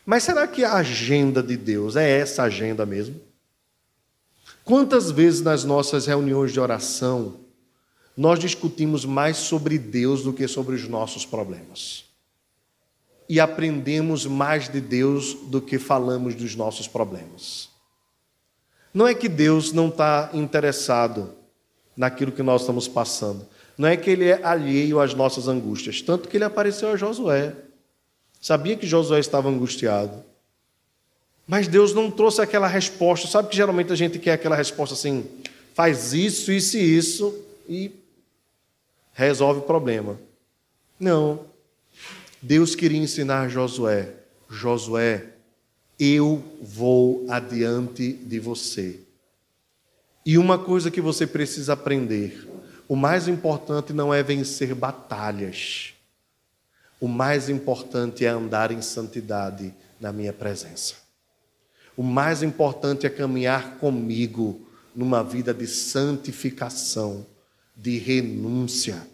Mas 0.05 0.23
será 0.23 0.47
que 0.47 0.63
a 0.63 0.75
agenda 0.75 1.43
de 1.43 1.57
Deus 1.57 1.97
é 1.97 2.09
essa 2.09 2.43
agenda 2.43 2.85
mesmo? 2.85 3.28
Quantas 4.69 5.09
vezes 5.09 5.41
nas 5.41 5.63
nossas 5.63 6.05
reuniões 6.05 6.53
de 6.53 6.59
oração 6.59 7.37
nós 8.15 8.37
discutimos 8.37 9.03
mais 9.03 9.37
sobre 9.37 9.79
Deus 9.79 10.21
do 10.21 10.31
que 10.31 10.47
sobre 10.47 10.75
os 10.75 10.87
nossos 10.87 11.25
problemas? 11.25 12.05
E 13.27 13.39
aprendemos 13.39 14.27
mais 14.27 14.69
de 14.69 14.79
Deus 14.79 15.33
do 15.33 15.59
que 15.59 15.79
falamos 15.79 16.35
dos 16.35 16.55
nossos 16.55 16.87
problemas. 16.87 17.69
Não 18.93 19.07
é 19.07 19.15
que 19.15 19.27
Deus 19.27 19.73
não 19.73 19.87
está 19.87 20.29
interessado 20.35 21.33
naquilo 21.97 22.31
que 22.31 22.43
nós 22.43 22.61
estamos 22.61 22.87
passando. 22.87 23.47
Não 23.75 23.87
é 23.87 23.97
que 23.97 24.11
ele 24.11 24.25
é 24.25 24.39
alheio 24.43 24.99
às 24.99 25.15
nossas 25.15 25.47
angústias. 25.47 25.99
Tanto 25.99 26.29
que 26.29 26.37
ele 26.37 26.43
apareceu 26.43 26.91
a 26.91 26.95
Josué. 26.95 27.55
Sabia 28.39 28.77
que 28.77 28.85
Josué 28.85 29.19
estava 29.19 29.49
angustiado. 29.49 30.28
Mas 31.49 31.67
Deus 31.67 31.95
não 31.95 32.11
trouxe 32.11 32.43
aquela 32.43 32.67
resposta. 32.67 33.27
Sabe 33.27 33.49
que 33.49 33.55
geralmente 33.55 33.91
a 33.91 33.95
gente 33.95 34.19
quer 34.19 34.33
aquela 34.33 34.55
resposta 34.55 34.93
assim: 34.93 35.25
faz 35.73 36.13
isso, 36.13 36.51
isso 36.51 36.77
e 36.77 36.97
isso 36.97 37.45
e 37.67 37.91
resolve 39.13 39.61
o 39.61 39.63
problema. 39.63 40.19
Não. 40.99 41.47
Deus 42.39 42.75
queria 42.75 42.99
ensinar 42.99 43.49
Josué: 43.49 44.13
Josué, 44.47 45.25
eu 45.99 46.43
vou 46.61 47.25
adiante 47.27 48.13
de 48.13 48.39
você. 48.39 48.99
E 50.23 50.37
uma 50.37 50.59
coisa 50.59 50.91
que 50.91 51.01
você 51.01 51.25
precisa 51.25 51.73
aprender: 51.73 52.47
o 52.87 52.95
mais 52.95 53.27
importante 53.27 53.91
não 53.91 54.13
é 54.13 54.21
vencer 54.21 54.75
batalhas. 54.75 55.95
O 57.01 57.07
mais 57.07 57.49
importante 57.49 58.23
é 58.23 58.27
andar 58.27 58.71
em 58.71 58.83
santidade 58.83 59.73
na 59.99 60.13
minha 60.13 60.31
presença. 60.31 61.08
O 61.99 62.01
mais 62.01 62.41
importante 62.41 63.05
é 63.05 63.09
caminhar 63.09 63.75
comigo 63.77 64.65
numa 64.95 65.21
vida 65.21 65.53
de 65.53 65.67
santificação, 65.67 67.25
de 67.75 67.97
renúncia. 67.97 69.05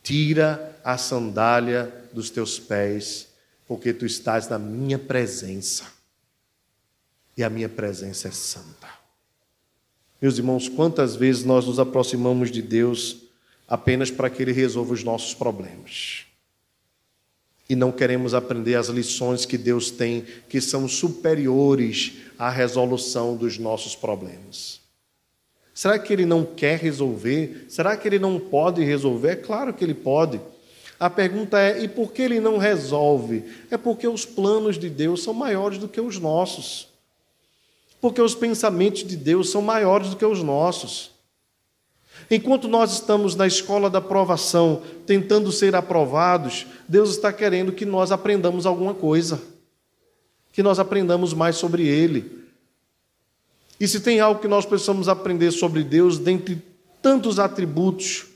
Tira 0.00 0.80
a 0.84 0.96
sandália 0.96 1.92
dos 2.12 2.30
teus 2.30 2.56
pés, 2.56 3.30
porque 3.66 3.92
tu 3.92 4.06
estás 4.06 4.48
na 4.48 4.60
minha 4.60 4.96
presença. 4.96 5.86
E 7.36 7.42
a 7.42 7.50
minha 7.50 7.68
presença 7.68 8.28
é 8.28 8.30
santa. 8.30 8.88
Meus 10.22 10.38
irmãos, 10.38 10.68
quantas 10.68 11.16
vezes 11.16 11.44
nós 11.44 11.66
nos 11.66 11.80
aproximamos 11.80 12.48
de 12.48 12.62
Deus 12.62 13.22
apenas 13.66 14.12
para 14.12 14.30
que 14.30 14.40
Ele 14.40 14.52
resolva 14.52 14.94
os 14.94 15.02
nossos 15.02 15.34
problemas? 15.34 16.26
E 17.74 17.76
não 17.76 17.90
queremos 17.90 18.34
aprender 18.34 18.76
as 18.76 18.86
lições 18.86 19.44
que 19.44 19.58
Deus 19.58 19.90
tem, 19.90 20.24
que 20.48 20.60
são 20.60 20.86
superiores 20.86 22.12
à 22.38 22.48
resolução 22.48 23.36
dos 23.36 23.58
nossos 23.58 23.96
problemas. 23.96 24.80
Será 25.74 25.98
que 25.98 26.12
Ele 26.12 26.24
não 26.24 26.44
quer 26.44 26.78
resolver? 26.78 27.66
Será 27.68 27.96
que 27.96 28.06
Ele 28.06 28.20
não 28.20 28.38
pode 28.38 28.84
resolver? 28.84 29.30
É 29.30 29.36
claro 29.36 29.74
que 29.74 29.82
Ele 29.82 29.92
pode. 29.92 30.40
A 31.00 31.10
pergunta 31.10 31.58
é: 31.58 31.82
e 31.82 31.88
por 31.88 32.12
que 32.12 32.22
Ele 32.22 32.38
não 32.38 32.58
resolve? 32.58 33.42
É 33.68 33.76
porque 33.76 34.06
os 34.06 34.24
planos 34.24 34.78
de 34.78 34.88
Deus 34.88 35.24
são 35.24 35.34
maiores 35.34 35.76
do 35.76 35.88
que 35.88 36.00
os 36.00 36.20
nossos. 36.20 36.86
Porque 38.00 38.22
os 38.22 38.36
pensamentos 38.36 39.02
de 39.02 39.16
Deus 39.16 39.50
são 39.50 39.60
maiores 39.60 40.10
do 40.10 40.16
que 40.16 40.24
os 40.24 40.44
nossos. 40.44 41.10
Enquanto 42.30 42.68
nós 42.68 42.92
estamos 42.92 43.34
na 43.34 43.46
escola 43.46 43.90
da 43.90 43.98
aprovação, 43.98 44.82
tentando 45.06 45.52
ser 45.52 45.74
aprovados, 45.74 46.66
Deus 46.88 47.10
está 47.10 47.32
querendo 47.32 47.72
que 47.72 47.84
nós 47.84 48.10
aprendamos 48.10 48.66
alguma 48.66 48.94
coisa, 48.94 49.42
que 50.52 50.62
nós 50.62 50.78
aprendamos 50.78 51.34
mais 51.34 51.56
sobre 51.56 51.86
Ele. 51.86 52.44
E 53.78 53.86
se 53.86 54.00
tem 54.00 54.20
algo 54.20 54.40
que 54.40 54.48
nós 54.48 54.64
precisamos 54.64 55.08
aprender 55.08 55.50
sobre 55.50 55.82
Deus, 55.82 56.18
dentre 56.18 56.62
tantos 57.02 57.38
atributos 57.38 58.26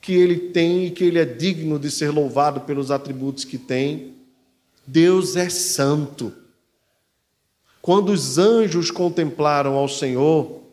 que 0.00 0.12
Ele 0.12 0.36
tem 0.50 0.86
e 0.86 0.90
que 0.90 1.04
Ele 1.04 1.18
é 1.18 1.24
digno 1.24 1.78
de 1.78 1.90
ser 1.90 2.10
louvado 2.10 2.60
pelos 2.60 2.90
atributos 2.90 3.44
que 3.44 3.56
tem, 3.56 4.14
Deus 4.86 5.36
é 5.36 5.48
santo. 5.48 6.32
Quando 7.80 8.10
os 8.10 8.36
anjos 8.36 8.90
contemplaram 8.90 9.74
ao 9.74 9.88
Senhor, 9.88 10.63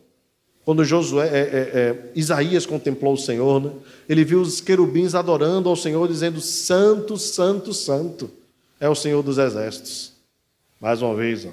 quando 0.64 0.84
Josué, 0.84 1.26
é, 1.26 1.40
é, 1.40 1.80
é, 1.80 2.10
Isaías 2.14 2.64
contemplou 2.64 3.14
o 3.14 3.18
Senhor, 3.18 3.60
né? 3.60 3.72
ele 4.08 4.24
viu 4.24 4.40
os 4.40 4.60
querubins 4.60 5.14
adorando 5.14 5.68
ao 5.68 5.74
Senhor, 5.74 6.06
dizendo: 6.06 6.40
Santo, 6.40 7.16
Santo, 7.16 7.74
Santo 7.74 8.30
é 8.78 8.88
o 8.88 8.94
Senhor 8.94 9.22
dos 9.22 9.38
exércitos. 9.38 10.12
Mais 10.80 11.02
uma 11.02 11.14
vez, 11.14 11.44
ó, 11.44 11.50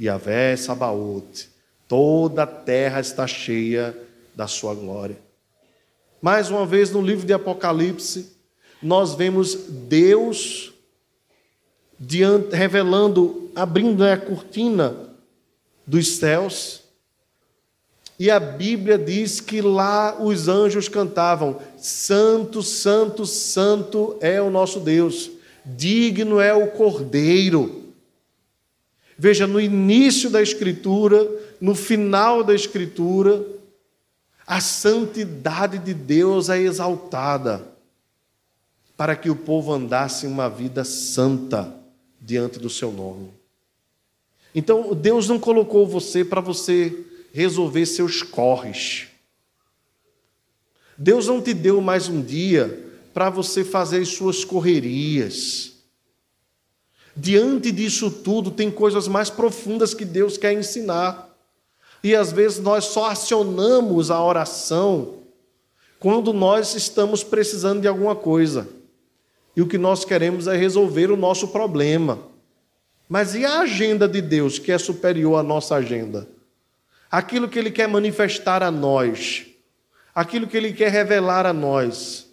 Yahvé 0.00 0.56
Sabaote, 0.56 1.50
toda 1.86 2.44
a 2.44 2.46
terra 2.46 3.00
está 3.00 3.26
cheia 3.26 3.96
da 4.34 4.46
sua 4.46 4.74
glória. 4.74 5.18
Mais 6.22 6.50
uma 6.50 6.64
vez, 6.64 6.90
no 6.90 7.02
livro 7.02 7.26
de 7.26 7.32
Apocalipse, 7.34 8.32
nós 8.82 9.14
vemos 9.14 9.54
Deus 9.54 10.72
diante, 11.98 12.56
revelando, 12.56 13.50
abrindo 13.54 14.02
a 14.02 14.16
cortina 14.16 14.96
dos 15.86 16.16
céus 16.16 16.79
e 18.20 18.30
a 18.30 18.38
Bíblia 18.38 18.98
diz 18.98 19.40
que 19.40 19.62
lá 19.62 20.22
os 20.22 20.46
anjos 20.46 20.90
cantavam: 20.90 21.58
Santo, 21.78 22.62
Santo, 22.62 23.24
Santo 23.24 24.18
é 24.20 24.42
o 24.42 24.50
nosso 24.50 24.78
Deus. 24.78 25.30
digno 25.64 26.38
é 26.38 26.52
o 26.52 26.70
Cordeiro. 26.70 27.94
Veja, 29.16 29.46
no 29.46 29.58
início 29.58 30.28
da 30.28 30.42
Escritura, 30.42 31.26
no 31.58 31.74
final 31.74 32.44
da 32.44 32.54
Escritura, 32.54 33.42
a 34.46 34.60
santidade 34.60 35.78
de 35.78 35.94
Deus 35.94 36.50
é 36.50 36.58
exaltada 36.58 37.66
para 38.98 39.16
que 39.16 39.30
o 39.30 39.36
povo 39.36 39.72
andasse 39.72 40.26
uma 40.26 40.50
vida 40.50 40.84
santa 40.84 41.74
diante 42.20 42.58
do 42.58 42.68
seu 42.68 42.92
nome. 42.92 43.30
Então, 44.54 44.94
Deus 44.94 45.26
não 45.26 45.38
colocou 45.38 45.86
você 45.86 46.22
para 46.22 46.42
você 46.42 47.06
resolver 47.32 47.86
seus 47.86 48.22
corres. 48.22 49.08
Deus 50.96 51.26
não 51.26 51.40
te 51.40 51.54
deu 51.54 51.80
mais 51.80 52.08
um 52.08 52.20
dia 52.22 52.86
para 53.14 53.30
você 53.30 53.64
fazer 53.64 54.02
as 54.02 54.08
suas 54.08 54.44
correrias. 54.44 55.72
Diante 57.16 57.72
disso 57.72 58.10
tudo, 58.10 58.50
tem 58.50 58.70
coisas 58.70 59.08
mais 59.08 59.30
profundas 59.30 59.94
que 59.94 60.04
Deus 60.04 60.36
quer 60.36 60.52
ensinar. 60.52 61.28
E 62.02 62.14
às 62.14 62.32
vezes 62.32 62.58
nós 62.58 62.84
só 62.84 63.10
acionamos 63.10 64.10
a 64.10 64.22
oração 64.22 65.20
quando 65.98 66.32
nós 66.32 66.74
estamos 66.74 67.22
precisando 67.22 67.80
de 67.80 67.88
alguma 67.88 68.16
coisa. 68.16 68.68
E 69.56 69.60
o 69.60 69.66
que 69.66 69.76
nós 69.76 70.04
queremos 70.04 70.46
é 70.46 70.56
resolver 70.56 71.10
o 71.10 71.16
nosso 71.16 71.48
problema. 71.48 72.18
Mas 73.08 73.34
e 73.34 73.44
a 73.44 73.60
agenda 73.60 74.08
de 74.08 74.22
Deus, 74.22 74.58
que 74.58 74.70
é 74.70 74.78
superior 74.78 75.36
à 75.36 75.42
nossa 75.42 75.74
agenda? 75.74 76.28
Aquilo 77.10 77.48
que 77.48 77.58
Ele 77.58 77.70
quer 77.70 77.88
manifestar 77.88 78.62
a 78.62 78.70
nós, 78.70 79.46
aquilo 80.14 80.46
que 80.46 80.56
Ele 80.56 80.72
quer 80.72 80.90
revelar 80.90 81.44
a 81.46 81.52
nós, 81.52 82.28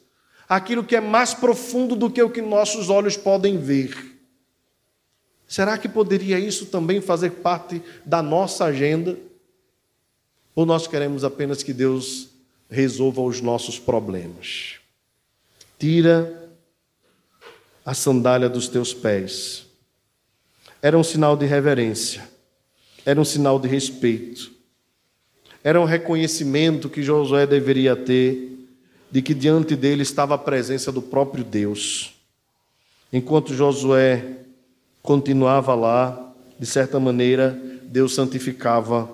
aquilo 0.47 0.84
que 0.84 0.95
é 0.95 1.01
mais 1.01 1.34
profundo 1.34 1.95
do 1.95 2.09
que 2.09 2.21
o 2.21 2.30
que 2.30 2.41
nossos 2.41 2.89
olhos 2.89 3.17
podem 3.17 3.57
ver. 3.57 3.95
Será 5.47 5.78
que 5.78 5.88
poderia 5.88 6.39
isso 6.39 6.67
também 6.67 7.01
fazer 7.01 7.32
parte 7.32 7.82
da 8.05 8.21
nossa 8.21 8.65
agenda? 8.65 9.17
Ou 10.53 10.65
nós 10.65 10.88
queremos 10.88 11.23
apenas 11.23 11.63
que 11.63 11.73
Deus 11.73 12.30
resolva 12.69 13.21
os 13.21 13.41
nossos 13.41 13.80
problemas? 13.80 14.75
Tira 15.80 16.49
a 17.86 17.93
sandália 17.93 18.49
dos 18.49 18.67
teus 18.67 18.93
pés 18.93 19.67
era 20.82 20.97
um 20.97 21.03
sinal 21.03 21.36
de 21.36 21.45
reverência, 21.45 22.28
era 23.05 23.19
um 23.19 23.25
sinal 23.25 23.59
de 23.59 23.67
respeito, 23.67 24.51
era 25.63 25.79
um 25.79 25.85
reconhecimento 25.85 26.89
que 26.89 27.03
Josué 27.03 27.45
deveria 27.45 27.95
ter 27.95 28.57
de 29.09 29.21
que 29.21 29.33
diante 29.33 29.75
dele 29.75 30.03
estava 30.03 30.35
a 30.35 30.37
presença 30.37 30.91
do 30.91 31.01
próprio 31.01 31.43
Deus. 31.43 32.13
Enquanto 33.11 33.53
Josué 33.53 34.37
continuava 35.01 35.73
lá, 35.73 36.33
de 36.59 36.65
certa 36.65 36.99
maneira, 36.99 37.57
Deus 37.83 38.13
santificava 38.13 39.09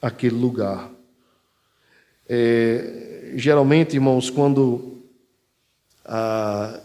aquele 0.00 0.36
lugar. 0.36 0.88
É, 2.28 3.32
geralmente, 3.34 3.94
irmãos, 3.94 4.30
quando 4.30 4.98
ah, 6.04 6.80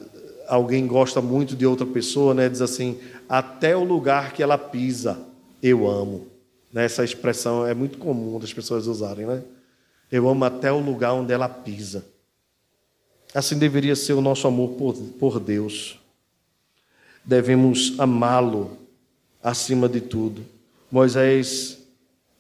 alguém 0.48 0.88
gosta 0.88 1.22
muito 1.22 1.56
de 1.56 1.66
outra 1.66 1.86
pessoa, 1.86 2.34
né, 2.34 2.50
diz 2.50 2.62
assim: 2.62 3.00
até 3.30 3.76
o 3.76 3.84
lugar 3.84 4.34
que 4.34 4.42
ela 4.42 4.58
pisa, 4.58 5.20
eu 5.62 5.88
amo. 5.90 6.33
Né, 6.74 6.86
essa 6.86 7.04
expressão 7.04 7.68
é 7.68 7.74
muito 7.76 8.00
comum 8.00 8.40
das 8.40 8.52
pessoas 8.52 8.88
usarem, 8.88 9.28
né? 9.28 9.44
Eu 10.12 10.28
amo 10.28 10.44
até 10.44 10.72
o 10.72 10.80
lugar 10.80 11.14
onde 11.14 11.32
ela 11.32 11.48
pisa. 11.48 12.04
Assim 13.34 13.58
deveria 13.58 13.96
ser 13.96 14.14
o 14.14 14.22
nosso 14.22 14.48
amor 14.48 14.72
por, 14.72 14.96
por 15.20 15.40
Deus. 15.40 16.00
Devemos 17.24 18.00
amá-lo 18.00 18.78
acima 19.42 19.88
de 19.88 20.02
tudo. 20.02 20.44
Moisés 20.92 21.78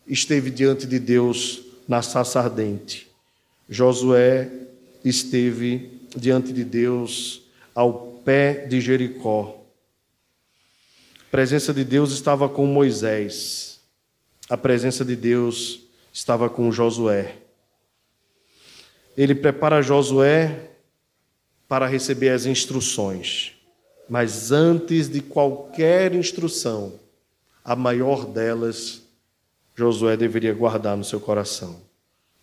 esteve 0.07 0.49
diante 0.49 0.85
de 0.85 0.99
Deus 0.99 1.61
na 1.87 2.01
sarça 2.01 2.39
ardente. 2.39 3.07
Josué 3.69 4.51
esteve 5.03 5.99
diante 6.15 6.51
de 6.51 6.63
Deus 6.63 7.43
ao 7.73 8.19
pé 8.23 8.65
de 8.67 8.81
Jericó. 8.81 9.63
A 11.21 11.31
presença 11.31 11.73
de 11.73 11.83
Deus 11.83 12.11
estava 12.11 12.47
com 12.47 12.65
Moisés. 12.65 13.72
A 14.49 14.57
presença 14.57 15.05
de 15.05 15.15
Deus 15.15 15.81
estava 16.11 16.49
com 16.49 16.71
Josué. 16.71 17.37
Ele 19.15 19.33
prepara 19.33 19.81
Josué 19.81 20.71
para 21.67 21.87
receber 21.87 22.29
as 22.29 22.45
instruções. 22.45 23.53
Mas 24.09 24.51
antes 24.51 25.09
de 25.09 25.21
qualquer 25.21 26.13
instrução, 26.13 26.99
a 27.63 27.75
maior 27.75 28.25
delas, 28.25 29.01
Josué 29.75 30.17
deveria 30.17 30.53
guardar 30.53 30.97
no 30.97 31.03
seu 31.03 31.19
coração. 31.19 31.81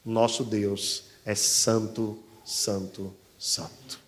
Nosso 0.05 0.43
Deus 0.43 1.05
é 1.25 1.35
santo, 1.35 2.19
santo, 2.45 3.15
santo. 3.39 4.01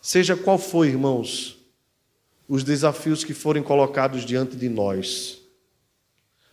Seja 0.00 0.34
qual 0.34 0.58
for, 0.58 0.86
irmãos, 0.86 1.58
os 2.48 2.64
desafios 2.64 3.22
que 3.22 3.34
forem 3.34 3.62
colocados 3.62 4.24
diante 4.24 4.56
de 4.56 4.68
nós, 4.68 5.39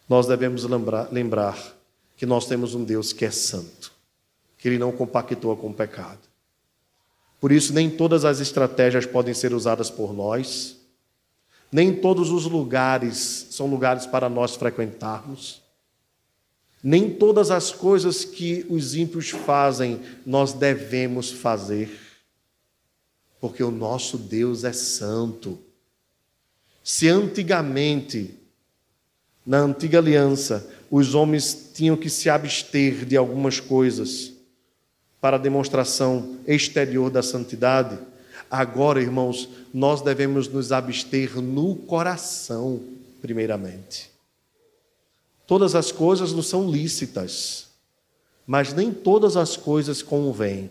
nós 0.08 0.28
devemos 0.28 0.64
lembrar, 0.64 1.12
lembrar 1.12 1.78
que 2.16 2.26
nós 2.26 2.46
temos 2.46 2.74
um 2.74 2.84
Deus 2.84 3.14
que 3.14 3.26
é 3.26 3.32
santo, 3.32 3.92
que 4.58 4.68
Ele 4.68 4.78
não 4.78 4.92
compactua 4.92 5.56
com 5.56 5.70
o 5.70 5.74
pecado. 5.74 6.20
Por 7.40 7.52
isso, 7.52 7.74
nem 7.74 7.90
todas 7.90 8.26
as 8.26 8.40
estratégias 8.40 9.06
podem 9.06 9.34
ser 9.34 9.54
usadas 9.54 9.90
por 9.90 10.14
nós, 10.14 10.78
nem 11.72 11.94
todos 11.94 12.32
os 12.32 12.46
lugares 12.46 13.48
são 13.52 13.68
lugares 13.68 14.06
para 14.06 14.30
nós 14.30 14.56
frequentarmos, 14.56 15.62
nem 16.82 17.10
todas 17.10 17.52
as 17.52 17.72
coisas 17.72 18.24
que 18.24 18.66
os 18.70 18.96
ímpios 18.96 19.30
fazem 19.30 20.00
nós 20.26 20.54
devemos 20.54 21.32
fazer 21.32 22.08
porque 23.40 23.64
o 23.64 23.72
nosso 23.72 24.18
Deus 24.18 24.64
é 24.64 24.74
santo. 24.74 25.60
Se 26.84 27.08
antigamente, 27.08 28.34
na 29.48 29.60
antiga 29.60 30.00
aliança, 30.00 30.70
os 30.92 31.16
homens 31.16 31.72
tinham 31.74 31.96
que 31.96 32.10
se 32.10 32.30
abster 32.30 33.06
de 33.06 33.16
algumas 33.16 33.62
coisas 33.62 34.34
para 35.22 35.38
a 35.38 35.40
demonstração 35.40 36.36
exterior 36.46 37.10
da 37.10 37.24
santidade, 37.24 37.98
agora, 38.52 39.02
irmãos, 39.02 39.48
nós 39.74 40.02
devemos 40.02 40.50
nos 40.50 40.74
abster 40.74 41.42
no 41.42 41.76
coração, 41.76 42.82
primeiramente. 43.22 44.12
Todas 45.48 45.76
as 45.76 45.94
coisas 45.94 46.34
não 46.34 46.44
são 46.44 46.70
lícitas, 46.70 47.68
mas 48.46 48.74
nem 48.74 48.92
todas 48.92 49.38
as 49.38 49.56
coisas 49.56 50.02
convêm. 50.02 50.70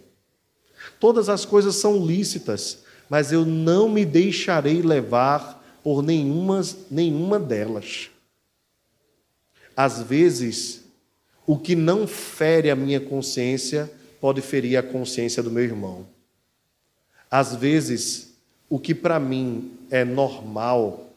Todas 1.01 1.31
as 1.31 1.47
coisas 1.47 1.77
são 1.77 2.05
lícitas, 2.05 2.81
mas 3.09 3.33
eu 3.33 3.47
não 3.47 3.89
me 3.89 4.05
deixarei 4.05 4.83
levar 4.83 5.65
por 5.83 6.03
nenhuma, 6.03 6.61
nenhuma 6.91 7.39
delas. 7.39 8.11
Às 9.77 10.01
vezes, 10.03 10.85
o 11.47 11.59
que 11.59 11.77
não 11.77 12.07
fere 12.07 12.71
a 12.71 12.77
minha 12.77 13.01
consciência 13.01 13.91
pode 14.21 14.41
ferir 14.41 14.79
a 14.79 14.83
consciência 14.83 15.43
do 15.43 15.51
meu 15.51 15.63
irmão. 15.63 16.07
Às 17.31 17.55
vezes, 17.55 18.35
o 18.69 18.79
que 18.79 18.95
para 18.95 19.21
mim 19.21 19.79
é 19.91 20.05
normal 20.05 21.13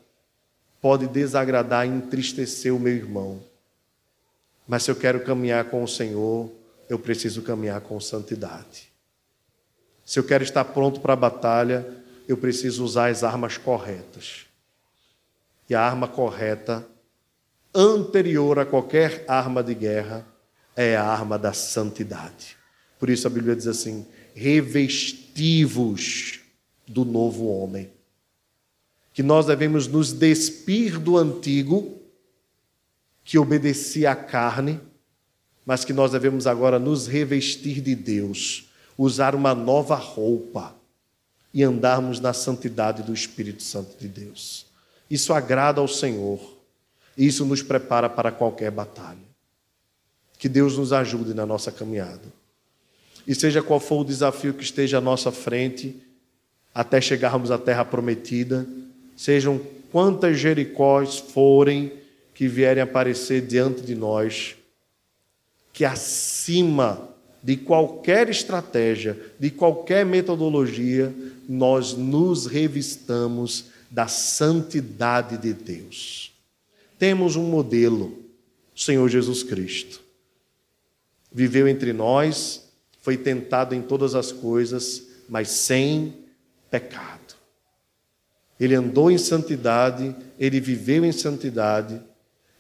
pode 0.82 1.08
desagradar 1.08 1.88
e 1.88 1.90
entristecer 1.90 2.76
o 2.76 2.80
meu 2.80 2.94
irmão. 2.94 3.42
Mas 4.68 4.84
se 4.84 4.92
eu 4.92 4.96
quero 4.96 5.24
caminhar 5.24 5.66
com 5.66 5.84
o 5.84 5.88
Senhor, 5.88 6.52
eu 6.88 7.00
preciso 7.00 7.42
caminhar 7.42 7.82
com 7.82 8.00
santidade. 8.00 8.90
Se 10.06 10.20
eu 10.20 10.24
quero 10.24 10.44
estar 10.44 10.66
pronto 10.66 11.00
para 11.00 11.14
a 11.14 11.16
batalha, 11.16 11.86
eu 12.28 12.38
preciso 12.38 12.84
usar 12.84 13.10
as 13.10 13.24
armas 13.24 13.58
corretas. 13.58 14.46
E 15.70 15.76
a 15.76 15.82
arma 15.82 16.08
correta, 16.08 16.86
anterior 17.74 18.60
a 18.60 18.66
qualquer 18.66 19.24
arma 19.28 19.64
de 19.64 19.74
guerra, 19.74 20.26
é 20.76 20.96
a 20.96 21.04
arma 21.04 21.38
da 21.38 21.54
santidade. 21.54 22.58
Por 22.98 23.10
isso 23.10 23.28
a 23.28 23.30
Bíblia 23.30 23.56
diz 23.56 23.68
assim: 23.68 24.06
revestivos 24.34 26.40
do 26.88 27.06
novo 27.06 27.48
homem. 27.48 27.92
Que 29.14 29.24
nós 29.24 29.46
devemos 29.46 29.88
nos 29.88 30.14
despir 30.14 31.00
do 31.00 31.18
antigo, 31.18 32.00
que 33.24 33.38
obedecia 33.38 34.12
à 34.12 34.16
carne, 34.16 34.80
mas 35.66 35.84
que 35.84 35.94
nós 35.94 36.12
devemos 36.12 36.48
agora 36.48 36.80
nos 36.80 37.08
revestir 37.08 37.82
de 37.82 37.96
Deus 37.96 38.68
usar 38.98 39.34
uma 39.34 39.56
nova 39.56 39.96
roupa 39.96 40.76
e 41.54 41.64
andarmos 41.64 42.20
na 42.20 42.34
santidade 42.34 43.02
do 43.02 43.14
Espírito 43.14 43.64
Santo 43.64 43.98
de 43.98 44.10
Deus. 44.10 44.66
Isso 45.10 45.34
agrada 45.34 45.80
ao 45.80 45.88
Senhor. 45.88 46.59
Isso 47.18 47.46
nos 47.46 47.62
prepara 47.62 48.10
para 48.10 48.32
qualquer 48.32 48.72
batalha. 48.72 49.18
Que 50.38 50.48
Deus 50.48 50.78
nos 50.78 50.94
ajude 50.94 51.34
na 51.34 51.46
nossa 51.46 51.72
caminhada. 51.72 52.40
E 53.28 53.36
seja 53.36 53.62
qual 53.62 53.80
for 53.80 54.02
o 54.02 54.06
desafio 54.06 54.54
que 54.54 54.64
esteja 54.64 54.98
à 54.98 55.02
nossa 55.02 55.32
frente, 55.32 56.02
até 56.74 57.02
chegarmos 57.02 57.52
à 57.52 57.58
terra 57.58 57.84
prometida, 57.84 58.68
sejam 59.16 59.60
quantas 59.92 60.40
Jericós 60.40 61.20
forem 61.20 61.92
que 62.34 62.48
vierem 62.48 62.82
aparecer 62.82 63.42
diante 63.46 63.82
de 63.82 63.96
nós, 63.96 64.56
que 65.74 65.84
acima 65.84 67.10
de 67.44 67.58
qualquer 67.58 68.30
estratégia, 68.30 69.18
de 69.40 69.50
qualquer 69.50 70.06
metodologia, 70.06 71.14
nós 71.48 71.94
nos 71.94 72.46
revistamos 72.46 73.66
da 73.90 74.08
santidade 74.08 75.38
de 75.38 75.54
Deus. 75.54 76.29
Temos 77.00 77.38
um 77.38 77.44
modelo, 77.44 78.26
o 78.76 78.80
Senhor 78.80 79.08
Jesus 79.08 79.42
Cristo. 79.42 80.02
Viveu 81.32 81.66
entre 81.68 81.94
nós, 81.94 82.70
foi 83.02 83.16
tentado 83.16 83.74
em 83.74 83.82
todas 83.82 84.14
as 84.14 84.34
coisas, 84.34 85.08
mas 85.30 85.50
sem 85.50 86.14
pecado. 86.70 87.36
Ele 88.60 88.76
andou 88.76 89.10
em 89.10 89.18
santidade, 89.18 90.14
ele 90.38 90.60
viveu 90.60 91.06
em 91.06 91.14
santidade, 91.14 92.02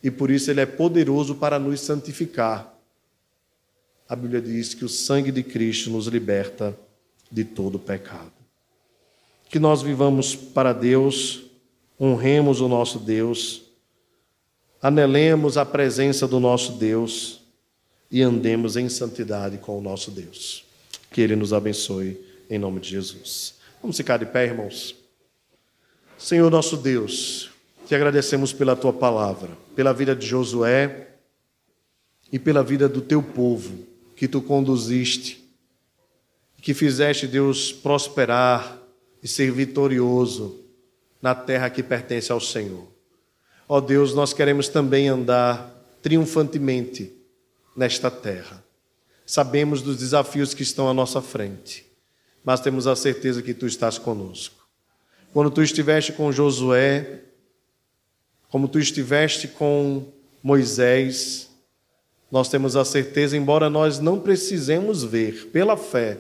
e 0.01 0.09
por 0.09 0.31
isso 0.31 0.49
ele 0.49 0.61
é 0.61 0.65
poderoso 0.65 1.35
para 1.35 1.59
nos 1.59 1.81
santificar. 1.81 2.73
A 4.07 4.15
Bíblia 4.15 4.41
diz 4.41 4.73
que 4.73 4.85
o 4.85 4.89
sangue 4.89 5.31
de 5.31 5.43
Cristo 5.43 5.89
nos 5.89 6.07
liberta 6.07 6.77
de 7.29 7.43
todo 7.43 7.77
pecado. 7.77 8.31
Que 9.49 9.59
nós 9.59 9.81
vivamos 9.81 10.33
para 10.33 10.71
Deus, 10.71 11.43
honremos 11.99 12.61
o 12.61 12.69
nosso 12.69 12.97
Deus, 12.97 13.68
anelemos 14.81 15.57
a 15.57 15.65
presença 15.65 16.27
do 16.27 16.39
nosso 16.39 16.73
Deus 16.73 17.41
e 18.09 18.21
andemos 18.21 18.77
em 18.77 18.89
santidade 18.89 19.57
com 19.57 19.77
o 19.77 19.81
nosso 19.81 20.11
Deus. 20.11 20.65
Que 21.11 21.21
Ele 21.21 21.35
nos 21.35 21.53
abençoe, 21.53 22.19
em 22.49 22.57
nome 22.57 22.79
de 22.79 22.89
Jesus. 22.89 23.55
Vamos 23.81 23.97
ficar 23.97 24.17
de 24.17 24.25
pé, 24.25 24.45
irmãos. 24.45 24.95
Senhor 26.17 26.49
nosso 26.49 26.75
Deus, 26.75 27.49
te 27.87 27.95
agradecemos 27.95 28.51
pela 28.51 28.75
tua 28.75 28.91
palavra, 28.91 29.49
pela 29.75 29.93
vida 29.93 30.15
de 30.15 30.25
Josué 30.25 31.07
e 32.31 32.37
pela 32.37 32.63
vida 32.63 32.89
do 32.89 33.01
teu 33.01 33.23
povo 33.23 33.87
que 34.15 34.27
tu 34.27 34.41
conduziste, 34.41 35.43
que 36.61 36.73
fizeste 36.73 37.25
Deus 37.25 37.71
prosperar 37.71 38.77
e 39.23 39.27
ser 39.27 39.51
vitorioso 39.51 40.59
na 41.21 41.33
terra 41.33 41.69
que 41.69 41.81
pertence 41.81 42.31
ao 42.31 42.39
Senhor. 42.39 42.98
Ó 43.71 43.77
oh 43.77 43.81
Deus, 43.81 44.15
nós 44.15 44.33
queremos 44.33 44.67
também 44.67 45.07
andar 45.07 45.79
triunfantemente 46.01 47.13
nesta 47.75 48.09
terra. 48.09 48.63
Sabemos 49.23 49.83
dos 49.83 49.95
desafios 49.95 50.55
que 50.55 50.63
estão 50.63 50.89
à 50.89 50.93
nossa 50.93 51.21
frente, 51.21 51.85
mas 52.43 52.61
temos 52.61 52.87
a 52.87 52.95
certeza 52.95 53.43
que 53.43 53.53
tu 53.53 53.67
estás 53.67 53.99
conosco. 53.99 54.67
Quando 55.31 55.51
tu 55.51 55.61
estiveste 55.61 56.11
com 56.13 56.31
Josué, 56.31 57.21
como 58.49 58.67
tu 58.67 58.79
estiveste 58.79 59.47
com 59.47 60.03
Moisés, 60.41 61.51
nós 62.31 62.49
temos 62.49 62.75
a 62.75 62.83
certeza, 62.83 63.37
embora 63.37 63.69
nós 63.69 63.99
não 63.99 64.19
precisemos 64.19 65.03
ver, 65.03 65.49
pela 65.51 65.77
fé, 65.77 66.17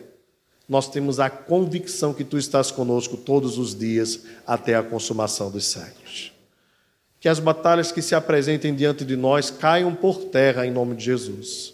nós 0.67 0.87
temos 0.87 1.19
a 1.19 1.31
convicção 1.31 2.13
que 2.13 2.23
tu 2.23 2.37
estás 2.37 2.69
conosco 2.69 3.17
todos 3.17 3.57
os 3.57 3.73
dias 3.73 4.21
até 4.45 4.75
a 4.75 4.83
consumação 4.83 5.49
dos 5.49 5.65
séculos. 5.65 6.37
Que 7.19 7.27
as 7.27 7.39
batalhas 7.39 7.91
que 7.91 8.01
se 8.01 8.15
apresentem 8.15 8.73
diante 8.73 9.03
de 9.03 9.15
nós 9.15 9.51
caiam 9.51 9.93
por 9.93 10.25
terra 10.25 10.65
em 10.65 10.71
nome 10.71 10.95
de 10.95 11.03
Jesus, 11.03 11.73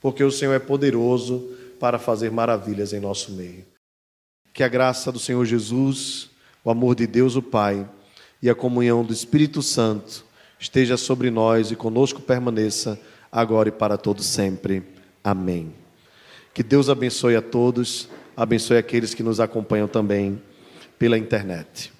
porque 0.00 0.24
o 0.24 0.30
Senhor 0.30 0.54
é 0.54 0.58
poderoso 0.58 1.50
para 1.78 1.98
fazer 1.98 2.30
maravilhas 2.30 2.92
em 2.92 3.00
nosso 3.00 3.32
meio. 3.32 3.64
Que 4.54 4.62
a 4.62 4.68
graça 4.68 5.12
do 5.12 5.18
Senhor 5.18 5.44
Jesus 5.44 6.30
o 6.68 6.70
amor 6.70 6.94
de 6.94 7.06
Deus 7.06 7.34
o 7.34 7.40
Pai 7.40 7.88
e 8.42 8.50
a 8.50 8.54
comunhão 8.54 9.02
do 9.02 9.10
Espírito 9.10 9.62
Santo 9.62 10.22
esteja 10.58 10.98
sobre 10.98 11.30
nós 11.30 11.70
e 11.70 11.76
conosco 11.76 12.20
permaneça 12.20 13.00
agora 13.32 13.70
e 13.70 13.72
para 13.72 13.96
todos 13.96 14.26
sempre. 14.26 14.82
Amém. 15.24 15.72
Que 16.52 16.62
Deus 16.62 16.90
abençoe 16.90 17.36
a 17.36 17.40
todos, 17.40 18.06
abençoe 18.36 18.76
aqueles 18.76 19.14
que 19.14 19.22
nos 19.22 19.40
acompanham 19.40 19.88
também 19.88 20.42
pela 20.98 21.16
internet. 21.16 21.90